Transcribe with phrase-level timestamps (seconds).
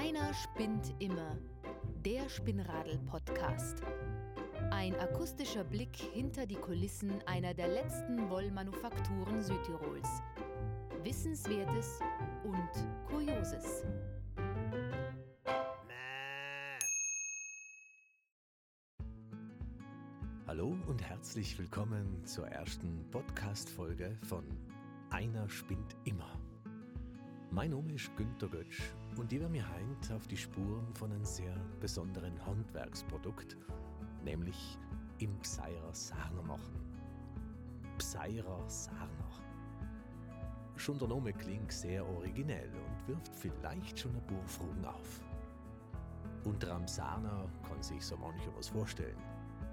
[0.00, 1.36] Einer spinnt immer.
[2.06, 3.82] Der Spinnradel-Podcast.
[4.70, 10.08] Ein akustischer Blick hinter die Kulissen einer der letzten Wollmanufakturen Südtirols.
[11.02, 12.00] Wissenswertes
[12.44, 12.70] und
[13.10, 13.84] Kurioses.
[20.46, 24.44] Hallo und herzlich willkommen zur ersten Podcast-Folge von
[25.10, 26.40] Einer spinnt immer.
[27.50, 31.26] Mein Name ist Günter Götsch und ich werde mir heute auf die Spuren von einem
[31.26, 33.54] sehr besonderen Handwerksprodukt,
[34.24, 34.78] nämlich
[35.18, 36.74] im Pseirer Sarner machen.
[37.98, 39.30] Pseirer Sarner.
[40.76, 45.20] Schon der Name klingt sehr originell und wirft vielleicht schon ein paar Fragen auf.
[46.44, 49.18] Unter einem Sarner kann sich so mancher was vorstellen.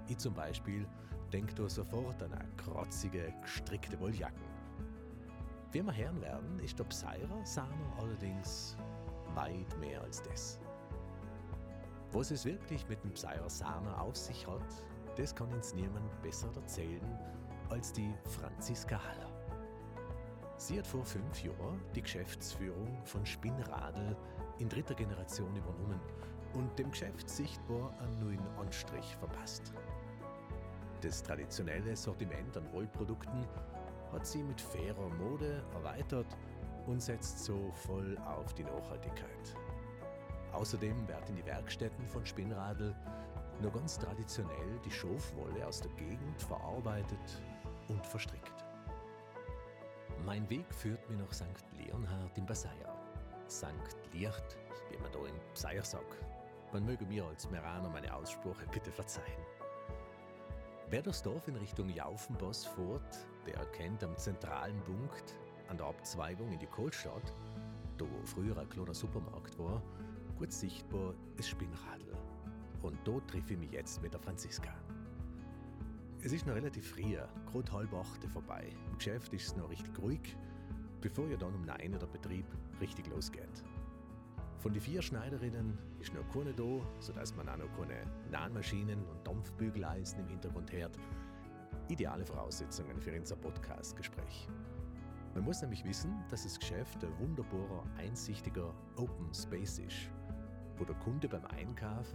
[0.08, 0.86] Ich zum Beispiel
[1.32, 4.58] denke da sofort an eine kratzige, gestrickte Wolljacken
[5.70, 8.74] wie wir hören werden, ist der Pseirer Samer allerdings
[9.38, 10.58] weit mehr als das.
[12.12, 14.84] Was es wirklich mit dem Pseirer Samer auf sich hat,
[15.16, 17.18] das kann uns niemand besser erzählen
[17.70, 19.30] als die Franziska Haller.
[20.56, 24.16] Sie hat vor fünf Jahren die Geschäftsführung von Spinnradl
[24.58, 26.00] in dritter Generation übernommen
[26.54, 29.72] und dem Geschäft sichtbar einen neuen Anstrich verpasst.
[31.02, 33.46] Das traditionelle Sortiment an Wollprodukten
[34.12, 36.36] hat sie mit fairer Mode erweitert
[36.88, 39.56] und setzt so voll auf die Nachhaltigkeit.
[40.52, 42.94] Außerdem werden in die Werkstätten von Spinnradl
[43.60, 47.42] nur ganz traditionell die Schofwolle aus der Gegend verarbeitet
[47.88, 48.64] und verstrickt.
[50.24, 51.44] Mein Weg führt mir nach St.
[51.76, 52.94] Leonhard in Basaya.
[53.48, 53.66] St.
[54.12, 54.56] Licht,
[54.90, 56.24] wie man da in Basaya sagt.
[56.72, 59.42] Man möge mir als Meraner meine Aussprache bitte verzeihen.
[60.90, 65.34] Wer das Dorf in Richtung Jaufenboss fährt, der erkennt am zentralen Punkt
[65.68, 67.34] an der Abzweigung in die Kohlstadt,
[67.96, 69.82] da wo früher ein kleiner Supermarkt war,
[70.36, 72.12] gut sichtbar ist Spinnradl.
[72.82, 74.72] Und dort treffe ich mich jetzt mit der Franziska.
[76.22, 78.68] Es ist noch relativ früh, gerade halb acht vorbei.
[78.90, 80.36] Im Geschäft ist es noch richtig ruhig,
[81.00, 82.46] bevor ja dann um neun der Betrieb
[82.80, 83.64] richtig losgeht.
[84.58, 89.24] Von den vier Schneiderinnen ist noch keine da, sodass man auch noch keine Nahenmaschinen und
[89.26, 90.98] Dampfbügeleisen im Hintergrund hört.
[91.88, 94.48] Ideale Voraussetzungen für unser Podcast-Gespräch.
[95.38, 100.10] Man muss nämlich wissen, dass das Geschäft ein wunderbarer, einsichtiger Open Space ist,
[100.76, 102.08] wo der Kunde beim Einkauf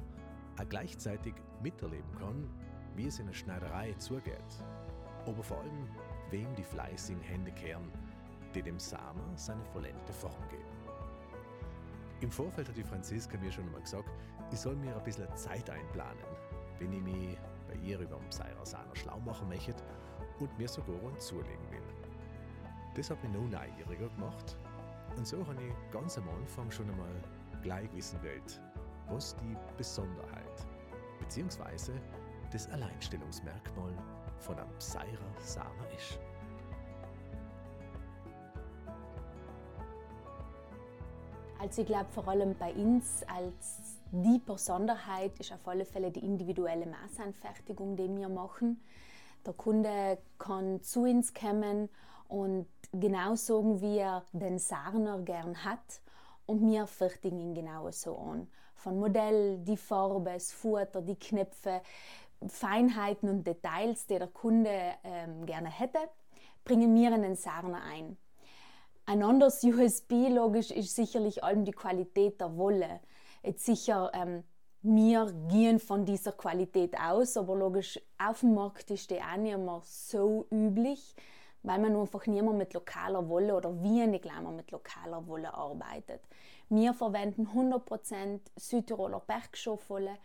[0.60, 2.50] auch gleichzeitig miterleben kann,
[2.98, 4.66] wie es in der Schneiderei zugeht.
[5.26, 5.88] Aber vor allem,
[6.32, 7.90] wem die fleißigen Hände kehren,
[8.54, 10.64] die dem Samer seine vollendete Form geben.
[12.20, 14.10] Im Vorfeld hat die Franziska mir schon einmal gesagt,
[14.52, 16.26] ich soll mir ein bisschen Zeit einplanen,
[16.78, 17.38] wenn ich mich
[17.70, 19.82] bei ihr über den Pseirer schlau machen möchte
[20.40, 21.83] und mir sogar einen zulegen will.
[22.96, 24.56] Das hat mich noch neugieriger gemacht
[25.18, 27.24] und so habe ich ganz am Anfang schon einmal
[27.62, 28.42] gleich wissen wollen,
[29.10, 30.68] was die Besonderheit
[31.20, 31.94] bzw.
[32.52, 33.94] das Alleinstellungsmerkmal
[34.40, 36.20] von einem Pseirer Samer ist.
[41.60, 46.20] Also ich glaube vor allem bei uns als die Besonderheit ist auf alle Fälle die
[46.20, 48.84] individuelle Maßanfertigung, die wir machen.
[49.46, 51.90] Der Kunde kann zu uns kommen
[52.28, 56.02] und genau sagen, wie er den Sarner gern hat
[56.46, 58.48] und wir fertigen ihn genau so an.
[58.76, 61.82] Von Modell, die Farbe, das Futter, die Knöpfe,
[62.48, 66.00] Feinheiten und Details, die der Kunde ähm, gerne hätte,
[66.66, 68.18] bringen wir in den Sarner ein.
[69.06, 73.02] Ein anderes USB, logisch, ist sicherlich allem die Qualität der Wolle.
[73.44, 74.44] Jetzt sicher, ähm,
[74.82, 79.58] wir gehen von dieser Qualität aus, aber logisch, auf dem Markt ist die auch nicht
[79.58, 81.16] mehr so üblich,
[81.64, 85.54] weil man einfach nicht mehr mit lokaler Wolle oder wir nicht mehr mit lokaler Wolle
[85.54, 86.22] arbeitet.
[86.70, 90.18] Wir verwenden 100% Südtiroler Bergschofwolle.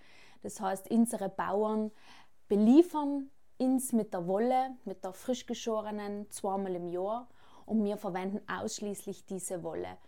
[0.43, 1.91] Das heißt, unsere Bauern
[2.49, 7.29] beliefern uns mit der Wolle, mit der frisch geschorenen, zweimal im Jahr
[7.67, 9.99] und wir verwenden ausschließlich diese Wolle.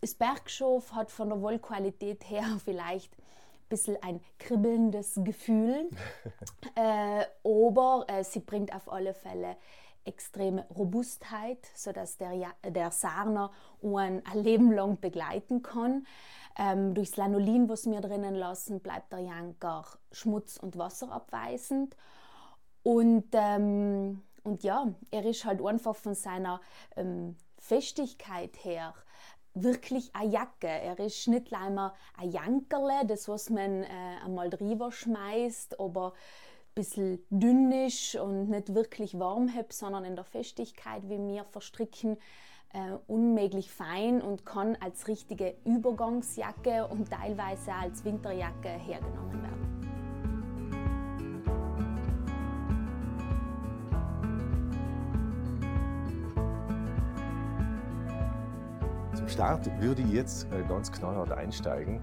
[0.00, 5.90] Das Bergschof hat von der Wollqualität her vielleicht ein bisschen ein kribbelndes Gefühl,
[6.76, 9.56] äh, aber äh, sie bringt auf alle Fälle
[10.04, 13.50] extreme Robustheit, sodass der, der Sarner
[13.82, 16.06] ein, Leben lang begleiten kann.
[16.58, 21.96] Ähm, durchs Lanolin, was wir drinnen lassen, bleibt der Janker schmutz- und wasserabweisend.
[22.82, 26.60] Und ähm, und ja, er ist halt einfach von seiner
[26.96, 28.94] ähm, Festigkeit her
[29.52, 30.68] wirklich eine Jacke.
[30.68, 33.86] Er ist nicht einmal ein Jankerle, das was man äh,
[34.24, 36.14] einmal drüber schmeißt, aber
[36.78, 42.16] bisschen dünn ist und nicht wirklich warm hat, sondern in der Festigkeit, wie wir verstricken,
[42.72, 49.58] äh, unmöglich fein und kann als richtige Übergangsjacke und teilweise als Winterjacke hergenommen werden.
[59.14, 62.00] Zum Start würde ich jetzt äh, ganz knallhart einsteigen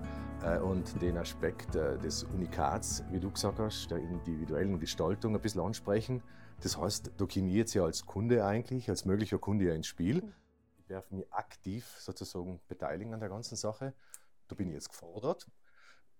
[0.59, 5.61] und den Aspekt äh, des Unikats, wie du gesagt hast, der individuellen Gestaltung ein bisschen
[5.61, 6.21] ansprechen.
[6.61, 9.87] Das heißt, da komme ich jetzt ja als Kunde eigentlich, als möglicher Kunde ja ins
[9.87, 10.21] Spiel.
[10.21, 10.33] Mhm.
[10.77, 13.93] Ich darf mich aktiv sozusagen beteiligen an der ganzen Sache.
[14.47, 15.47] Da bin ich jetzt gefordert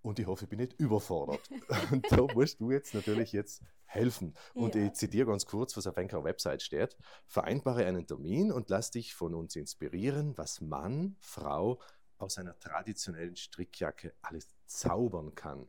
[0.01, 1.49] und ich hoffe, ich bin nicht überfordert.
[1.91, 4.33] und da musst du jetzt natürlich jetzt helfen.
[4.53, 4.85] Und ja.
[4.85, 6.97] ich zitiere ganz kurz, was auf einer Website steht.
[7.27, 11.79] Vereinbare einen Termin und lass dich von uns inspirieren, was Mann, Frau,
[12.17, 15.67] aus einer traditionellen Strickjacke alles zaubern kann.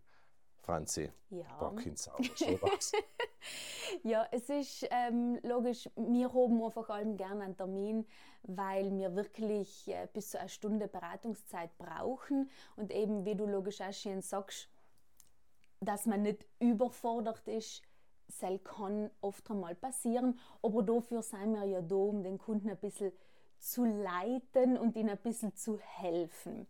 [0.66, 1.46] Franzi, ja.
[1.60, 2.90] Backinsauber, sowas.
[4.02, 8.04] ja, es ist ähm, logisch, wir haben einfach allem gerne einen Termin,
[8.42, 13.80] weil wir wirklich äh, bis zu einer Stunde Beratungszeit brauchen und eben, wie du logisch
[13.80, 14.68] auch schon sagst,
[15.80, 17.82] dass man nicht überfordert ist,
[18.26, 22.78] das kann oft einmal passieren, aber dafür sind wir ja da, um den Kunden ein
[22.78, 23.12] bisschen
[23.58, 26.66] zu leiten und ihnen ein bisschen zu helfen.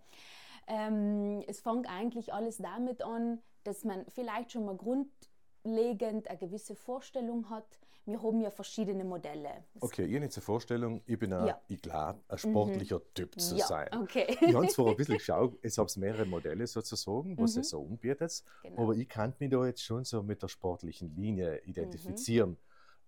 [0.67, 6.75] Ähm, es fängt eigentlich alles damit an, dass man vielleicht schon mal grundlegend eine gewisse
[6.75, 7.79] Vorstellung hat.
[8.05, 9.65] Wir haben ja verschiedene Modelle.
[9.81, 11.61] Okay, habe jetzt eine Vorstellung, ich bin, ein, ja.
[11.67, 13.15] ich glaube, ein sportlicher mhm.
[13.15, 13.89] Typ zu ja, sein.
[14.01, 14.37] Okay.
[14.41, 17.61] Ich habe zwar ein bisschen geschaut, es habe mehrere Modelle sozusagen, was mhm.
[17.63, 18.83] es so anbietet, genau.
[18.83, 22.51] aber ich kann mich da jetzt schon so mit der sportlichen Linie identifizieren.
[22.51, 22.57] Mhm.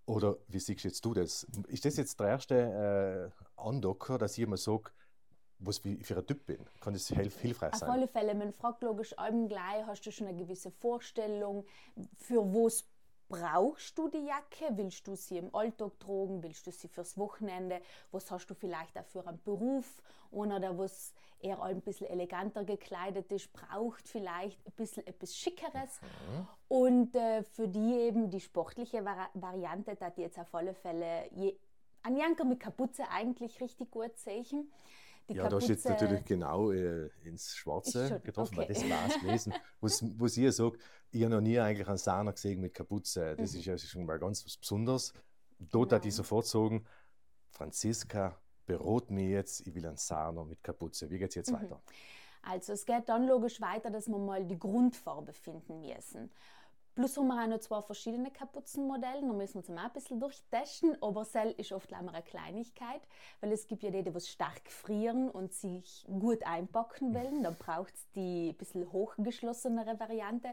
[0.06, 1.46] Oder wie siehst jetzt du das?
[1.68, 4.90] Ist das jetzt der erste Andocker, dass ich immer sage,
[5.58, 6.64] was ich für ein Typ bin?
[6.80, 7.88] Kann das hilf hilfreich sein?
[7.88, 11.64] Auf alle Fälle, man fragt logisch allem gleich, hast du schon eine gewisse Vorstellung,
[12.16, 12.84] für was
[13.28, 14.76] brauchst du die Jacke?
[14.76, 16.42] Willst du sie im Alltag tragen?
[16.42, 17.80] Willst du sie fürs Wochenende?
[18.10, 20.02] Was hast du vielleicht auch für einen Beruf?
[20.32, 26.00] Einer, der was eher ein bisschen eleganter gekleidet ist, braucht vielleicht ein bisschen etwas Schickeres.
[26.00, 26.48] Mhm.
[26.68, 31.28] Und äh, für die eben die sportliche Vari Variante, da die jetzt auf alle Fälle
[31.32, 31.54] je,
[32.02, 34.72] ein Janker mit Kapuze eigentlich richtig gut sehen.
[35.28, 38.68] Die ja, Kapuze, da ist jetzt natürlich genau äh, ins Schwarze schon, getroffen, okay.
[38.68, 39.54] weil das war es gewesen.
[39.80, 40.78] was, was ich sage,
[41.10, 43.36] ich habe noch nie eigentlich einen Sahner gesehen mit Kapuze.
[43.36, 43.58] Das mhm.
[43.58, 45.12] ist ja schon mal ganz was Besonderes.
[45.58, 46.86] Dort hat ich sofort sagen,
[47.50, 51.10] Franziska, berot mir jetzt, ich will einen Sahner mit Kapuze.
[51.10, 51.56] Wie geht es jetzt mhm.
[51.56, 51.82] weiter?
[52.42, 56.30] Also es geht dann logisch weiter, dass wir mal die Grundfarbe finden müssen.
[56.98, 59.20] Plus haben wir auch noch zwei verschiedene Kapuzenmodelle.
[59.20, 61.00] Da müssen wir uns auch ein bisschen durchtesten.
[61.00, 63.00] Aber Sell ist oft eine Kleinigkeit,
[63.40, 67.44] weil es gibt ja die, die stark frieren und sich gut einpacken wollen.
[67.44, 70.48] Dann braucht es die ein bisschen hochgeschlossenere Variante.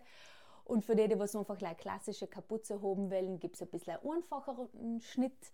[0.65, 4.17] Und für die, die einfach eine klassische Kapuze haben wollen, gibt es ein bisschen einen
[4.17, 5.51] einfacheren Schnitt.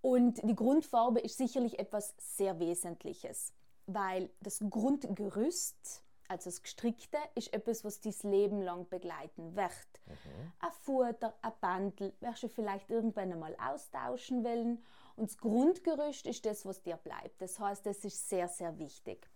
[0.00, 3.52] Und die Grundfarbe ist sicherlich etwas sehr Wesentliches,
[3.84, 6.02] weil das Grundgerüst
[6.32, 10.00] also das Gestrickte ist etwas, was dein Leben lang begleiten wird.
[10.06, 10.52] Mhm.
[10.60, 14.82] Ein Futter, ein Bandel, wirst du vielleicht irgendwann einmal austauschen wollen.
[15.16, 17.40] Und das Grundgerüst ist das, was dir bleibt.
[17.40, 19.28] Das heißt, das ist sehr, sehr wichtig.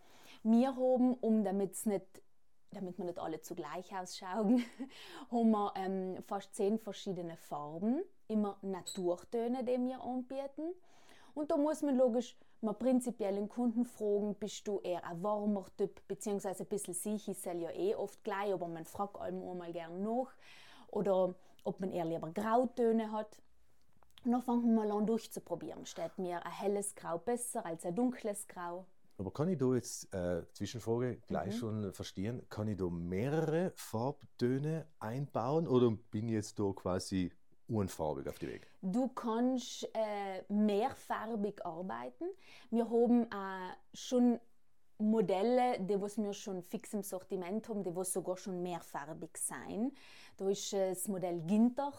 [0.42, 2.22] Wir haben, um damit nicht
[2.72, 4.64] damit wir nicht alle zugleich ausschauen,
[5.30, 10.74] haben wir ähm, fast zehn verschiedene Farben, immer Naturtöne, die wir anbieten.
[11.34, 15.64] Und da muss man logisch man prinzipiell den Kunden fragen, bist du eher ein warmer
[15.78, 19.72] Typ, beziehungsweise ein bisschen sich ist ja eh oft gleich, aber man fragt allem mal
[19.72, 20.34] gerne nach.
[20.88, 23.40] Oder ob man eher lieber Grautöne hat.
[24.24, 25.86] Und dann fangen wir mal an durchzuprobieren.
[25.86, 28.86] Steht mir ein helles Grau besser als ein dunkles Grau?
[29.18, 31.58] Aber kann ich da jetzt, äh, Zwischenfrage, gleich mhm.
[31.58, 37.32] schon verstehen, kann ich da mehrere Farbtöne einbauen oder bin ich jetzt da quasi
[37.68, 38.66] unfarbig auf die Weg?
[38.82, 42.24] Du kannst äh, mehrfarbig arbeiten.
[42.70, 44.40] Wir haben äh, schon
[44.98, 49.92] Modelle, die was wir schon fix im Sortiment haben, die was sogar schon mehrfarbig sein.
[50.36, 51.92] Da ist äh, das Modell Ginter,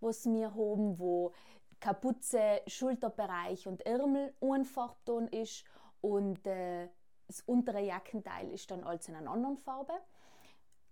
[0.00, 1.32] was wir haben, wo
[1.80, 5.64] Kapuze, Schulterbereich und Ärmel unfarbton ist
[6.00, 6.88] und äh,
[7.26, 9.92] das untere Jackenteil ist dann alles in einer anderen Farbe.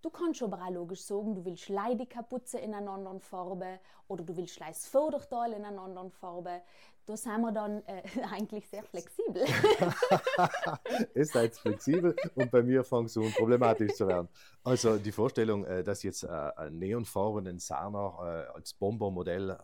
[0.04, 4.22] Du kannst aber auch logisch sagen, du willst die Kapuze in einer anderen Farbe oder
[4.22, 6.60] du willst das Vorderteil in einer anderen Farbe.
[7.06, 9.46] Da sind wir dann äh, eigentlich sehr flexibel.
[11.14, 14.28] Ihr seid flexibel und bei mir fängt es an problematisch zu werden.
[14.62, 19.58] Also die Vorstellung, äh, dass jetzt äh, ein neonfarbenen Sana äh, als Bombermodell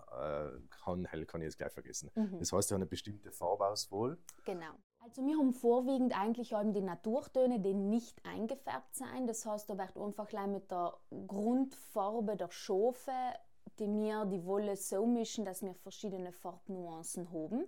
[0.71, 2.11] kann, kann ich jetzt gleich vergessen.
[2.15, 2.39] Mhm.
[2.39, 4.17] Das heißt, ja eine bestimmte Farbauswahl.
[4.47, 4.73] Genau.
[5.03, 9.27] Also wir haben vorwiegend eigentlich eben die Naturtöne, die nicht eingefärbt sind.
[9.27, 10.95] Das heißt, da wird einfach mit der
[11.27, 13.13] Grundfarbe der Schofe,
[13.79, 17.65] die wir die Wolle so mischen, dass wir verschiedene Farbnuancen haben.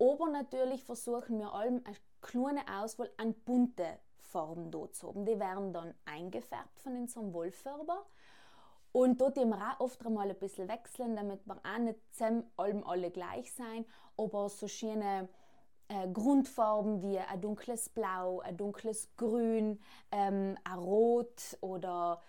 [0.00, 5.26] Aber natürlich versuchen wir allem eine kleine Auswahl an bunten Farben dort zu haben.
[5.26, 8.06] Die werden dann eingefärbt von unserem Wollfärber.
[8.90, 13.10] Und dort wir auch oft einmal ein bisschen wechseln, damit wir auch nicht zusammen alle
[13.10, 13.84] gleich sein,
[14.16, 15.28] aber so schöne
[15.88, 22.20] äh, Grundfarben wie ein dunkles Blau, ein dunkles Grün, ähm, ein Rot oder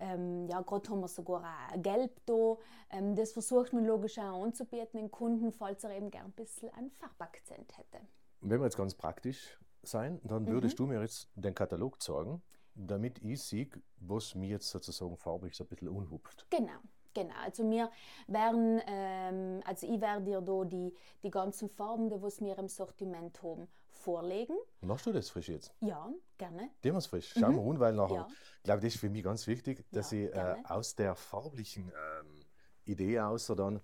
[0.00, 2.56] ähm, ja, gerade haben wir sogar ein Gelb da.
[2.90, 6.70] Ähm, das versucht man logisch auch anzubieten den Kunden, falls er eben gern ein bisschen
[6.70, 8.00] einen Farbakzent hätte.
[8.40, 10.84] Wenn wir jetzt ganz praktisch sein, dann würdest mhm.
[10.84, 12.42] du mir jetzt den Katalog zeigen,
[12.74, 16.46] damit ich sehe, was mir jetzt sozusagen farblich so ein bisschen unhupft.
[16.50, 16.80] Genau.
[17.14, 17.90] Genau, also wir
[18.28, 23.42] werden, ähm, also ich werde dir da die, die ganzen Farben, die wir im Sortiment
[23.42, 24.56] haben, vorlegen.
[24.80, 25.74] Machst du das frisch jetzt?
[25.80, 26.70] Ja, gerne.
[26.82, 27.34] Die wir frisch.
[27.38, 27.80] Schauen wir mhm.
[27.80, 28.28] weil nachher, ja.
[28.58, 31.88] ich glaube, das ist für mich ganz wichtig, dass ja, ich äh, aus der farblichen
[31.88, 32.44] ähm,
[32.84, 33.80] Idee außer dann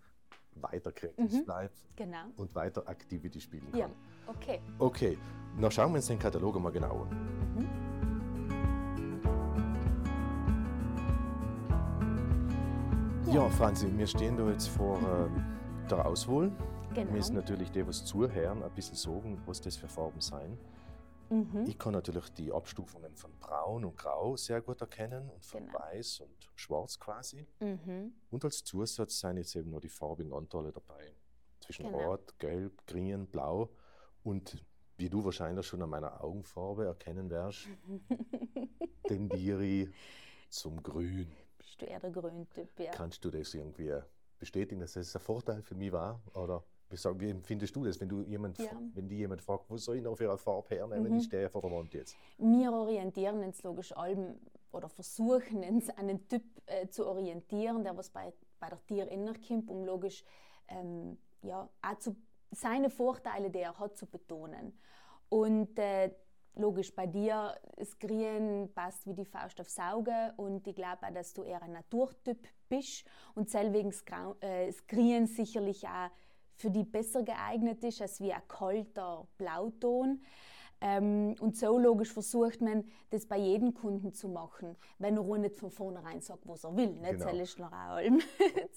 [0.54, 1.44] weiter kreativ mhm.
[1.44, 2.24] bleibe genau.
[2.36, 3.80] und weiter Activity spielen kann.
[3.80, 3.90] Ja,
[4.26, 4.60] okay.
[4.78, 5.18] Okay,
[5.60, 7.54] dann schauen wir uns den Katalog mal genau an.
[7.56, 7.85] Mhm.
[13.32, 16.48] Ja, Franzi, wir stehen da jetzt vor äh, der Auswahl.
[16.94, 16.94] Genau.
[16.94, 20.56] Wir müssen natürlich die, was zuhören, ein bisschen sagen, was das für Farben sein.
[21.28, 21.64] Mhm.
[21.66, 25.78] Ich kann natürlich die Abstufungen von Braun und Grau sehr gut erkennen und von genau.
[25.78, 27.44] Weiß und Schwarz quasi.
[27.58, 28.12] Mhm.
[28.30, 31.12] Und als Zusatz sind jetzt eben nur die farbigen Anteile dabei.
[31.60, 32.10] Zwischen genau.
[32.10, 33.70] Rot, Gelb, Grün, Blau
[34.22, 34.64] und
[34.98, 37.66] wie du wahrscheinlich schon an meiner Augenfarbe erkennen wirst,
[39.08, 39.88] tendiere ich
[40.48, 41.32] zum Grün
[41.76, 42.90] bist du eher der Grüntyp, ja.
[42.92, 43.92] Kannst du das irgendwie
[44.38, 46.20] bestätigen, dass das ein Vorteil für mich war?
[46.34, 48.70] Oder wie empfindest du das, wenn, du jemand, ja.
[48.94, 51.18] wenn die jemand fragt, wo soll ich noch für eine Farbe hernehmen, mhm.
[51.18, 52.16] ich stehe vor der Wand jetzt?
[52.38, 54.38] Wir orientieren uns logisch allem
[54.72, 59.08] oder versuchen uns an einen Typ äh, zu orientieren, der was bei, bei der Tier
[59.08, 60.24] innerkommt, um logisch
[60.68, 62.16] ähm, ja, auch zu,
[62.52, 64.78] seine Vorteile, die er hat, zu betonen.
[65.28, 66.14] Und äh,
[66.56, 71.12] logisch, bei dir das Grün passt wie die Faust aufs Auge und ich glaube auch,
[71.12, 74.04] dass du eher ein Naturtyp bist und deswegen das,
[74.40, 76.10] das Grün sicherlich auch
[76.56, 80.22] für dich besser geeignet ist als wie ein kalter Blauton.
[80.80, 85.56] Ähm, und so logisch versucht man, das bei jedem Kunden zu machen, wenn er nicht
[85.56, 86.92] von vornherein sagt, was er will.
[86.92, 87.30] Nicht genau.
[87.30, 88.20] ist allem.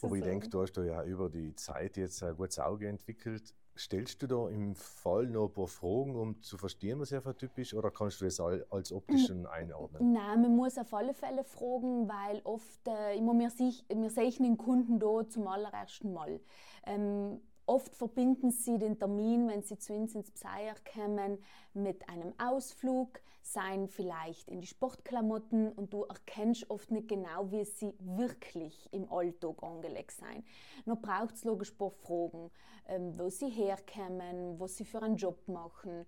[0.01, 3.53] Aber ich denke, du hast ja über die Zeit jetzt ein gutes Auge entwickelt.
[3.79, 7.29] Stellst du da im Fall noch ein paar Fragen, um zu verstehen, was er für
[7.29, 10.11] ein Typ ist, oder kannst du das als optischen einordnen?
[10.11, 14.43] Nein, man muss auf alle Fälle fragen, weil oft, äh, immer wir, sich, wir sehen
[14.43, 16.41] den Kunden da zum allerersten Mal.
[16.85, 21.37] Ähm, Oft verbinden sie den Termin, wenn sie zu uns ins Pseier kommen,
[21.75, 23.21] mit einem Ausflug,
[23.53, 29.11] seien vielleicht in die Sportklamotten und du erkennst oft nicht genau, wie sie wirklich im
[29.11, 30.45] Alltag angelegt sind.
[30.85, 32.51] Noch braucht es logisch ein paar Fragen,
[32.87, 36.05] ähm, wo sie herkommen, was sie für einen Job machen,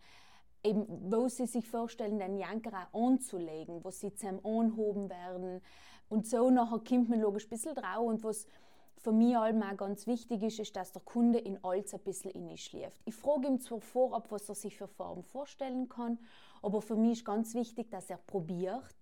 [0.64, 5.62] eben, wo sie sich vorstellen, den Janker auch anzulegen, wo sie zusammen anhoben werden.
[6.10, 8.46] Und so nachher kommt man logisch ein bisschen drauf und was
[8.98, 12.32] für mich allem auch ganz wichtig ist, ist, dass der Kunde in alles ein bisschen
[12.32, 13.02] in schläft.
[13.06, 16.20] Ich frage ihm zwar vorab, was er sich für Farben vorstellen kann,
[16.62, 18.96] aber für mich ist ganz wichtig, dass er probiert,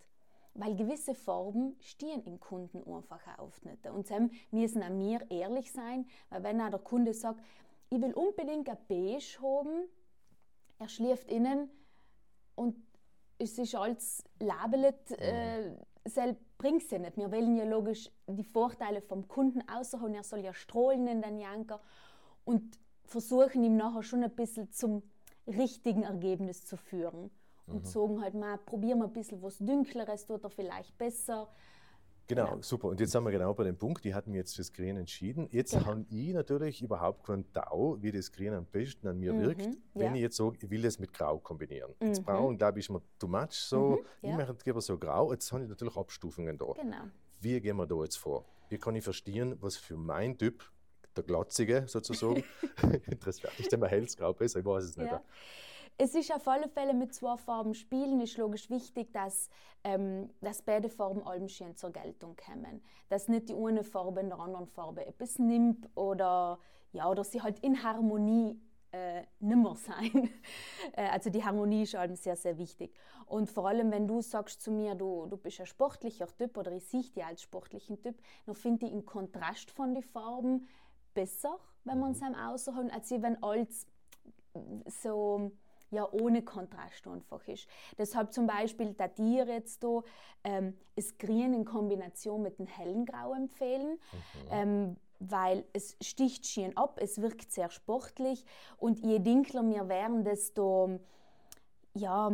[0.53, 3.85] weil gewisse Farben stehen im Kunden einfach auf nicht.
[3.87, 7.39] Und dann müssen auch wir ehrlich sein, weil wenn der Kunde sagt,
[7.89, 9.87] ich will unbedingt ein Beige haben,
[10.77, 11.69] er schläft innen
[12.55, 12.75] und
[13.37, 15.75] es ist alles labelt, äh,
[16.57, 17.17] bringt es ja nicht.
[17.17, 20.15] Wir wollen ja logisch die Vorteile vom Kunden außerholen.
[20.15, 21.81] Er soll ja strahlen in den Janker
[22.43, 25.03] und versuchen ihm nachher schon ein bisschen zum
[25.47, 27.31] richtigen Ergebnis zu führen.
[27.69, 27.87] Und mhm.
[27.87, 31.47] sagen halt mal, probieren wir ein bisschen was Dünkleres, tut er vielleicht besser.
[32.29, 32.61] Genau, ja.
[32.61, 32.89] super.
[32.89, 35.47] Und jetzt sind wir genau bei dem Punkt, die hatten jetzt fürs Grün entschieden.
[35.51, 35.85] Jetzt genau.
[35.87, 39.41] habe ich natürlich überhaupt keinen Tau, wie das Grün am besten an mir mhm.
[39.41, 40.13] wirkt, wenn ja.
[40.13, 41.91] ich jetzt sage, ich will das mit Grau kombinieren.
[41.99, 42.07] Mhm.
[42.07, 43.97] Jetzt Braun, glaube ich, ist mir too much so.
[44.21, 44.29] Mhm.
[44.29, 44.29] Ja.
[44.29, 45.31] Ich mache lieber so Grau.
[45.31, 46.65] Jetzt habe ich natürlich Abstufungen da.
[46.79, 46.97] Genau.
[47.39, 48.45] Wie gehen wir da jetzt vor?
[48.69, 50.63] Wie kann ich verstehen, was für mein Typ,
[51.15, 52.43] der Glatzige sozusagen,
[53.07, 55.11] interessiert ist, der hellsgrau besser, ich weiß es nicht.
[56.01, 59.49] Es ist auf alle Fälle mit zwei Farben spielen, ist logisch wichtig, dass,
[59.83, 62.81] ähm, dass beide Farben allem schön zur Geltung kommen.
[63.09, 66.57] Dass nicht die eine Farbe in der anderen Farbe etwas nimmt oder,
[66.93, 68.57] ja, oder sie halt in Harmonie
[68.93, 70.29] äh, nimmer sein.
[70.93, 72.95] Äh, also die Harmonie ist allem sehr, sehr wichtig.
[73.25, 76.71] Und vor allem, wenn du sagst zu mir, du, du bist ein sportlicher Typ oder
[76.71, 80.65] ich sehe dich als sportlichen Typ, dann finde ich den Kontrast von den Farben
[81.13, 83.85] besser, wenn man es einem außerholen, als wenn alles
[85.03, 85.51] so
[85.91, 87.67] ja ohne Kontrast einfach ist.
[87.97, 90.01] Deshalb zum Beispiel da dir jetzt da
[90.43, 93.91] ähm, das Grün in Kombination mit dem hellen Grau empfehlen.
[93.91, 94.47] Mhm.
[94.51, 98.45] Ähm, weil es sticht schön ab, es wirkt sehr sportlich
[98.77, 100.99] und je dinkler wir werden, desto,
[101.93, 102.31] ja,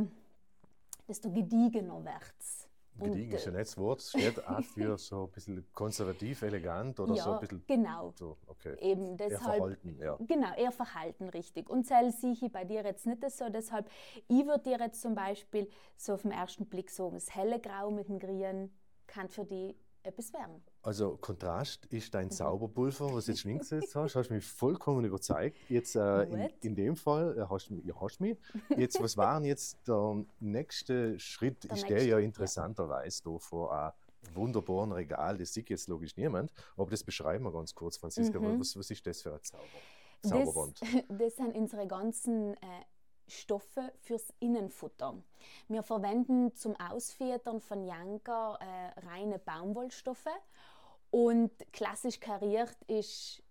[1.08, 2.65] desto gediegener wird es.
[3.00, 7.16] Gediegen ist ein äh, nettes Wort, steht auch für so ein bisschen konservativ, elegant oder
[7.16, 7.64] ja, so ein bisschen.
[7.68, 8.14] Genau.
[8.16, 8.76] So, okay.
[8.80, 10.18] Eben deshalb, eher verhalten, ja.
[10.20, 11.70] Genau, eher verhalten, richtig.
[11.70, 13.50] Und das sehe ich bei dir jetzt nicht so.
[13.50, 13.90] Deshalb,
[14.28, 17.92] ich würde dir jetzt zum Beispiel so auf den ersten Blick sagen, das helle Grau
[17.92, 18.72] mit dem Grün
[19.08, 19.76] kann für die
[20.06, 20.62] etwas werden.
[20.82, 22.30] Also Kontrast ist dein.
[22.30, 25.58] Zauberpulver, was du jetzt links jetzt hast, hast mich vollkommen überzeugt.
[25.70, 28.38] Jetzt äh, in, in, dem Fall äh, hast ja, hast mich.
[28.76, 31.64] Jetzt, was war denn jetzt der nächste Schritt?
[31.64, 33.32] Der ich stehe ja interessanterweise ja.
[33.32, 33.94] da vor einem
[34.34, 38.40] wunderbaren Regal, das sieht jetzt logisch niemand, aber das beschreiben wir ganz kurz, Franziska.
[38.40, 38.60] Mhm.
[38.60, 39.40] Was, was ist das für ein
[40.22, 40.72] Zauber?
[40.80, 42.58] Das, das sind unsere ganzen äh,
[43.28, 45.16] Stoffe fürs Innenfutter.
[45.68, 50.28] Wir verwenden zum Ausfedern von Janker äh, reine Baumwollstoffe
[51.12, 53.42] und klassisch kariert ist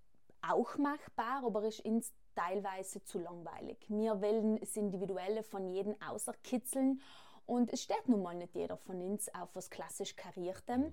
[0.43, 3.79] auch machbar, aber ist ins teilweise zu langweilig.
[3.89, 7.01] Wir wollen das Individuelle von jedem außerkitzeln
[7.47, 10.93] und es steht nun mal nicht jeder von uns auf was klassisch kariertem.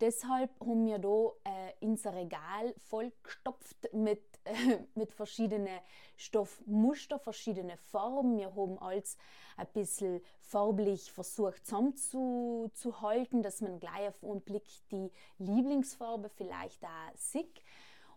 [0.00, 5.68] Deshalb haben wir hier äh, unser Regal vollgestopft mit, äh, mit verschiedenen
[6.16, 8.36] Stoffmuster, verschiedene Farben.
[8.36, 9.16] Wir haben alles
[9.56, 17.16] ein bisschen farblich versucht zusammenzuhalten, dass man gleich auf einen Blick die Lieblingsfarbe vielleicht auch
[17.16, 17.62] sieht.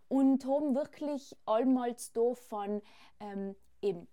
[0.10, 2.82] Und haben wirklich allmals da von
[3.20, 4.08] ähm, eben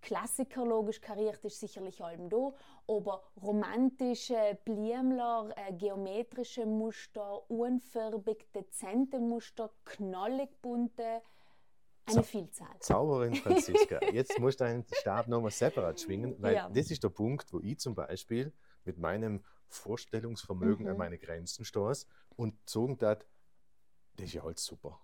[0.00, 2.52] Klassiker logisch kariert ist sicherlich allem da,
[2.86, 11.22] aber romantische Blümler, äh, geometrische Muster, unfarbig, dezente Muster, knallig bunte,
[12.06, 12.78] eine Vielzahl.
[12.80, 16.68] Zauberin Franziska, jetzt musst du deinen Stab nochmal separat schwingen, weil ja.
[16.68, 18.52] das ist der Punkt, wo ich zum Beispiel
[18.84, 20.92] mit meinem Vorstellungsvermögen mhm.
[20.92, 23.26] an meine Grenzen stoße und sagen dat,
[24.14, 25.00] das ist ja alles super.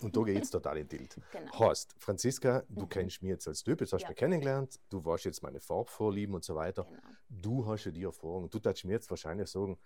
[0.00, 1.16] Und da geht es total in Tilt.
[1.32, 1.58] Genau.
[1.58, 2.88] Heißt, Franziska, du mhm.
[2.88, 4.10] kennst mich jetzt als Typ, jetzt hast du ja.
[4.10, 6.84] mich kennengelernt, du weißt jetzt meine Farbvorlieben und so weiter.
[6.84, 7.00] Genau.
[7.28, 8.48] Du hast ja die Erfahrung.
[8.50, 9.78] Du darfst mir jetzt wahrscheinlich sagen,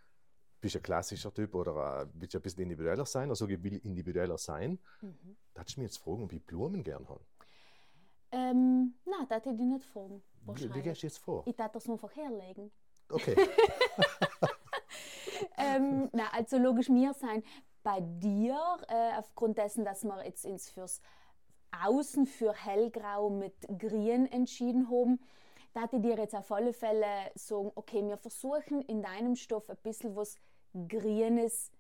[0.61, 3.29] bist ein klassischer Typ oder willst du ein bisschen individueller sein?
[3.31, 4.79] Also ich will individueller sein.
[5.01, 5.37] Mhm.
[5.55, 7.25] Darfst du mir jetzt fragen, ob ich Blumen gern habe?
[8.31, 10.23] Ähm, nein, das hätte ich nicht fragen.
[10.55, 11.43] Wie, wie gehst du jetzt vor?
[11.47, 12.71] Ich darf das einfach herlegen.
[13.09, 13.37] Okay.
[15.59, 17.43] ähm, na, also logisch mir sein
[17.83, 21.01] bei dir, äh, aufgrund dessen, dass wir jetzt uns fürs
[21.85, 25.21] Außen für hellgrau mit grün entschieden haben,
[25.73, 29.79] da ich dir jetzt auf alle Fälle sagen, okay, wir versuchen in deinem Stoff ein
[29.83, 30.37] bisschen was
[30.89, 31.71] Grünes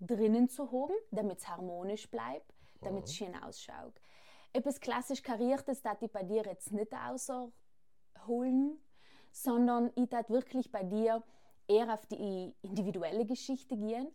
[0.00, 3.24] drinnen zu haben, damit es harmonisch bleibt, damit es mhm.
[3.24, 4.00] schön ausschaut.
[4.52, 8.78] Etwas klassisch kariertes, das ich bei dir jetzt nicht außerholen,
[9.32, 11.22] sondern ich tat wirklich bei dir
[11.66, 14.08] eher auf die individuelle Geschichte gehen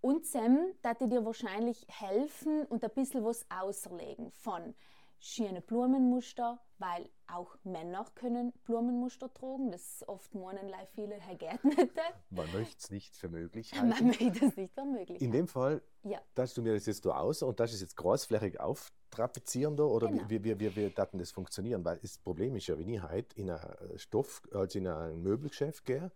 [0.00, 4.74] und Sam, dass dir wahrscheinlich helfen und ein bisschen was auserlegen von
[5.20, 9.70] schöne Blumenmuster, weil auch Männer können Blumenmuster tragen.
[9.70, 11.90] Das oft meinen viele Herr geht nicht.
[12.30, 13.88] Man möchte es nicht für möglich halten.
[13.90, 16.18] Man möchte es nicht für möglich In dem Fall, ja.
[16.34, 20.08] dass du mir das jetzt so aus und das ist jetzt großflächig auftrapezieren da, oder
[20.08, 20.24] genau.
[20.28, 21.84] wie, wie, wie, wie daten das funktionieren?
[21.84, 23.60] Weil das Problem ist ja, wenn ich heute in ein
[23.96, 26.10] Stoff, also in ein Möbelgeschäft gehe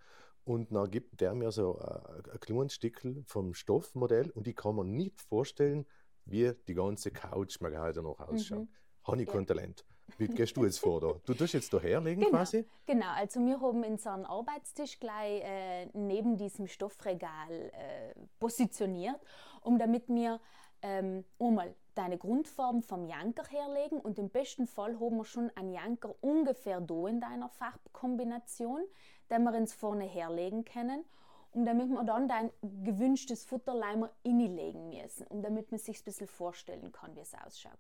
[0.45, 4.77] und dann gibt der mir so äh, ein kleines Stückchen vom Stoffmodell und ich kann
[4.77, 5.87] mir nicht vorstellen,
[6.25, 8.61] wie die ganze Couch mag heute noch ausschaut.
[8.61, 8.69] Mhm.
[9.05, 9.33] Habe ich ja.
[9.33, 9.85] kein Talent.
[10.19, 11.15] Wie gehst du jetzt vor da?
[11.25, 12.67] Du tust jetzt da herlegen genau, quasi?
[12.87, 19.21] Genau, also wir haben unseren Arbeitstisch gleich äh, neben diesem Stoffregal äh, positioniert,
[19.63, 20.41] um damit wir
[20.83, 25.73] ähm, einmal deine Grundform vom Janker herlegen und im besten Fall haben wir schon einen
[25.73, 28.85] Janker ungefähr da in deiner Farbkombination
[29.31, 31.05] den wir ins vorne herlegen können
[31.53, 36.27] und damit wir dann dein gewünschtes Futterleimer innelegen müssen und damit man sich ein bisschen
[36.27, 37.79] vorstellen kann, wie es ausschaut.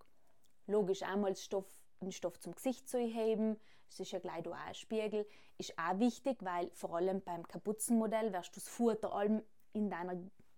[0.66, 1.66] Logisch, einmal Stoff,
[2.00, 5.26] den Stoff zum Gesicht zu erheben, das ist ja gleich auch ein Spiegel,
[5.58, 10.12] ist auch wichtig, weil vor allem beim Kapuzenmodell wirst du das Futter allem in, deiner,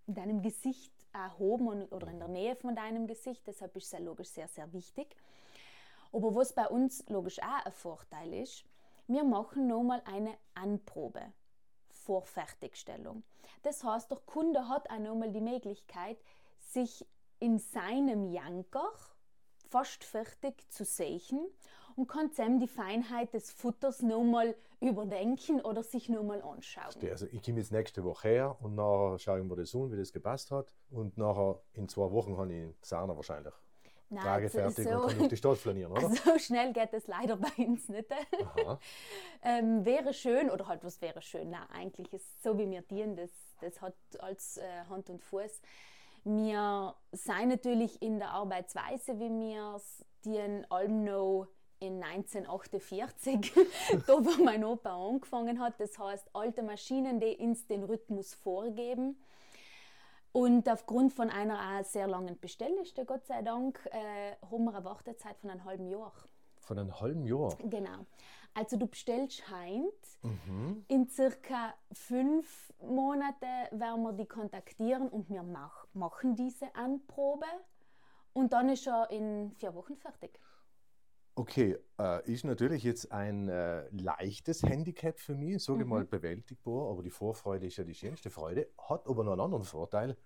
[0.07, 3.99] in deinem Gesicht erhoben oder in der Nähe von deinem Gesicht, deshalb ist es ja
[3.99, 5.17] logisch sehr, sehr wichtig.
[6.13, 8.65] Aber was bei uns logisch auch ein Vorteil ist,
[9.07, 11.23] wir machen nochmal eine Anprobe
[11.89, 13.23] vor Fertigstellung.
[13.63, 16.19] Das heißt, der Kunde hat auch nochmal die Möglichkeit,
[16.59, 17.07] sich
[17.39, 18.93] in seinem Janker
[19.69, 21.47] fast fertig zu sehen
[21.97, 26.93] und kann dann die Feinheit des Futters nochmal überdenken oder sich nochmal anschauen.
[27.11, 30.13] Also ich komme jetzt nächste Woche her und nachher schauen wir das an, wie das
[30.13, 33.55] gepasst hat und nachher in zwei Wochen habe ich Sahne wahrscheinlich.
[34.09, 36.09] Nein, tragefertig so, und kann auf die Stadt flanieren, oder?
[36.25, 38.09] So schnell geht es leider bei uns nicht.
[39.43, 41.51] ähm, wäre schön, oder halt, was wäre schön?
[41.51, 45.61] Nein, eigentlich ist so, wie wir dienen, das, das hat als äh, Hand und Fuß.
[46.25, 49.81] Wir sind natürlich in der Arbeitsweise, wie wir
[50.25, 51.47] den allem noch
[51.79, 53.53] in 1948,
[54.07, 55.79] da wo mein Opa angefangen hat.
[55.79, 59.17] Das heißt, alte Maschinen, die uns den Rhythmus vorgeben.
[60.37, 65.39] Und aufgrund von einer sehr langen Bestellliste, Gott sei Dank, äh, haben wir eine Wartezeit
[65.39, 66.13] von einem halben Jahr.
[66.59, 67.57] Von einem halben Jahr?
[67.65, 68.05] Genau.
[68.53, 69.95] Also du bestellst heint.
[70.21, 70.85] Mhm.
[70.89, 77.47] In circa fünf Monaten werden wir die kontaktieren und wir mach, machen diese Anprobe.
[78.35, 80.39] Und dann ist er in vier Wochen fertig.
[81.39, 85.91] Okay, äh, ist natürlich jetzt ein äh, leichtes Handicap für mich, sage ich mhm.
[85.91, 88.71] mal bewältigbar, aber die Vorfreude ist ja die schönste Freude.
[88.79, 90.17] Hat aber noch einen anderen Vorteil.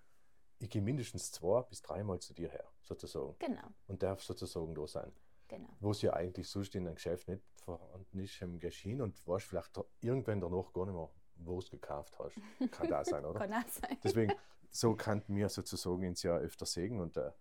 [0.60, 3.34] Ich gehe mindestens zwei bis dreimal zu dir her, sozusagen.
[3.40, 3.66] Genau.
[3.88, 5.12] Und darf sozusagen da sein.
[5.48, 5.68] Genau.
[5.80, 9.46] Wo es ja eigentlich sonst in einem Geschäft nicht vorhanden ist, im Geschehen und weißt
[9.46, 12.36] vielleicht irgendwann danach gar nicht mehr, wo es gekauft hast.
[12.70, 13.40] Kann da sein, oder?
[13.48, 13.98] kann auch sein.
[14.04, 14.32] Deswegen,
[14.70, 17.32] so kann mir sozusagen ins Jahr öfter sägen und äh,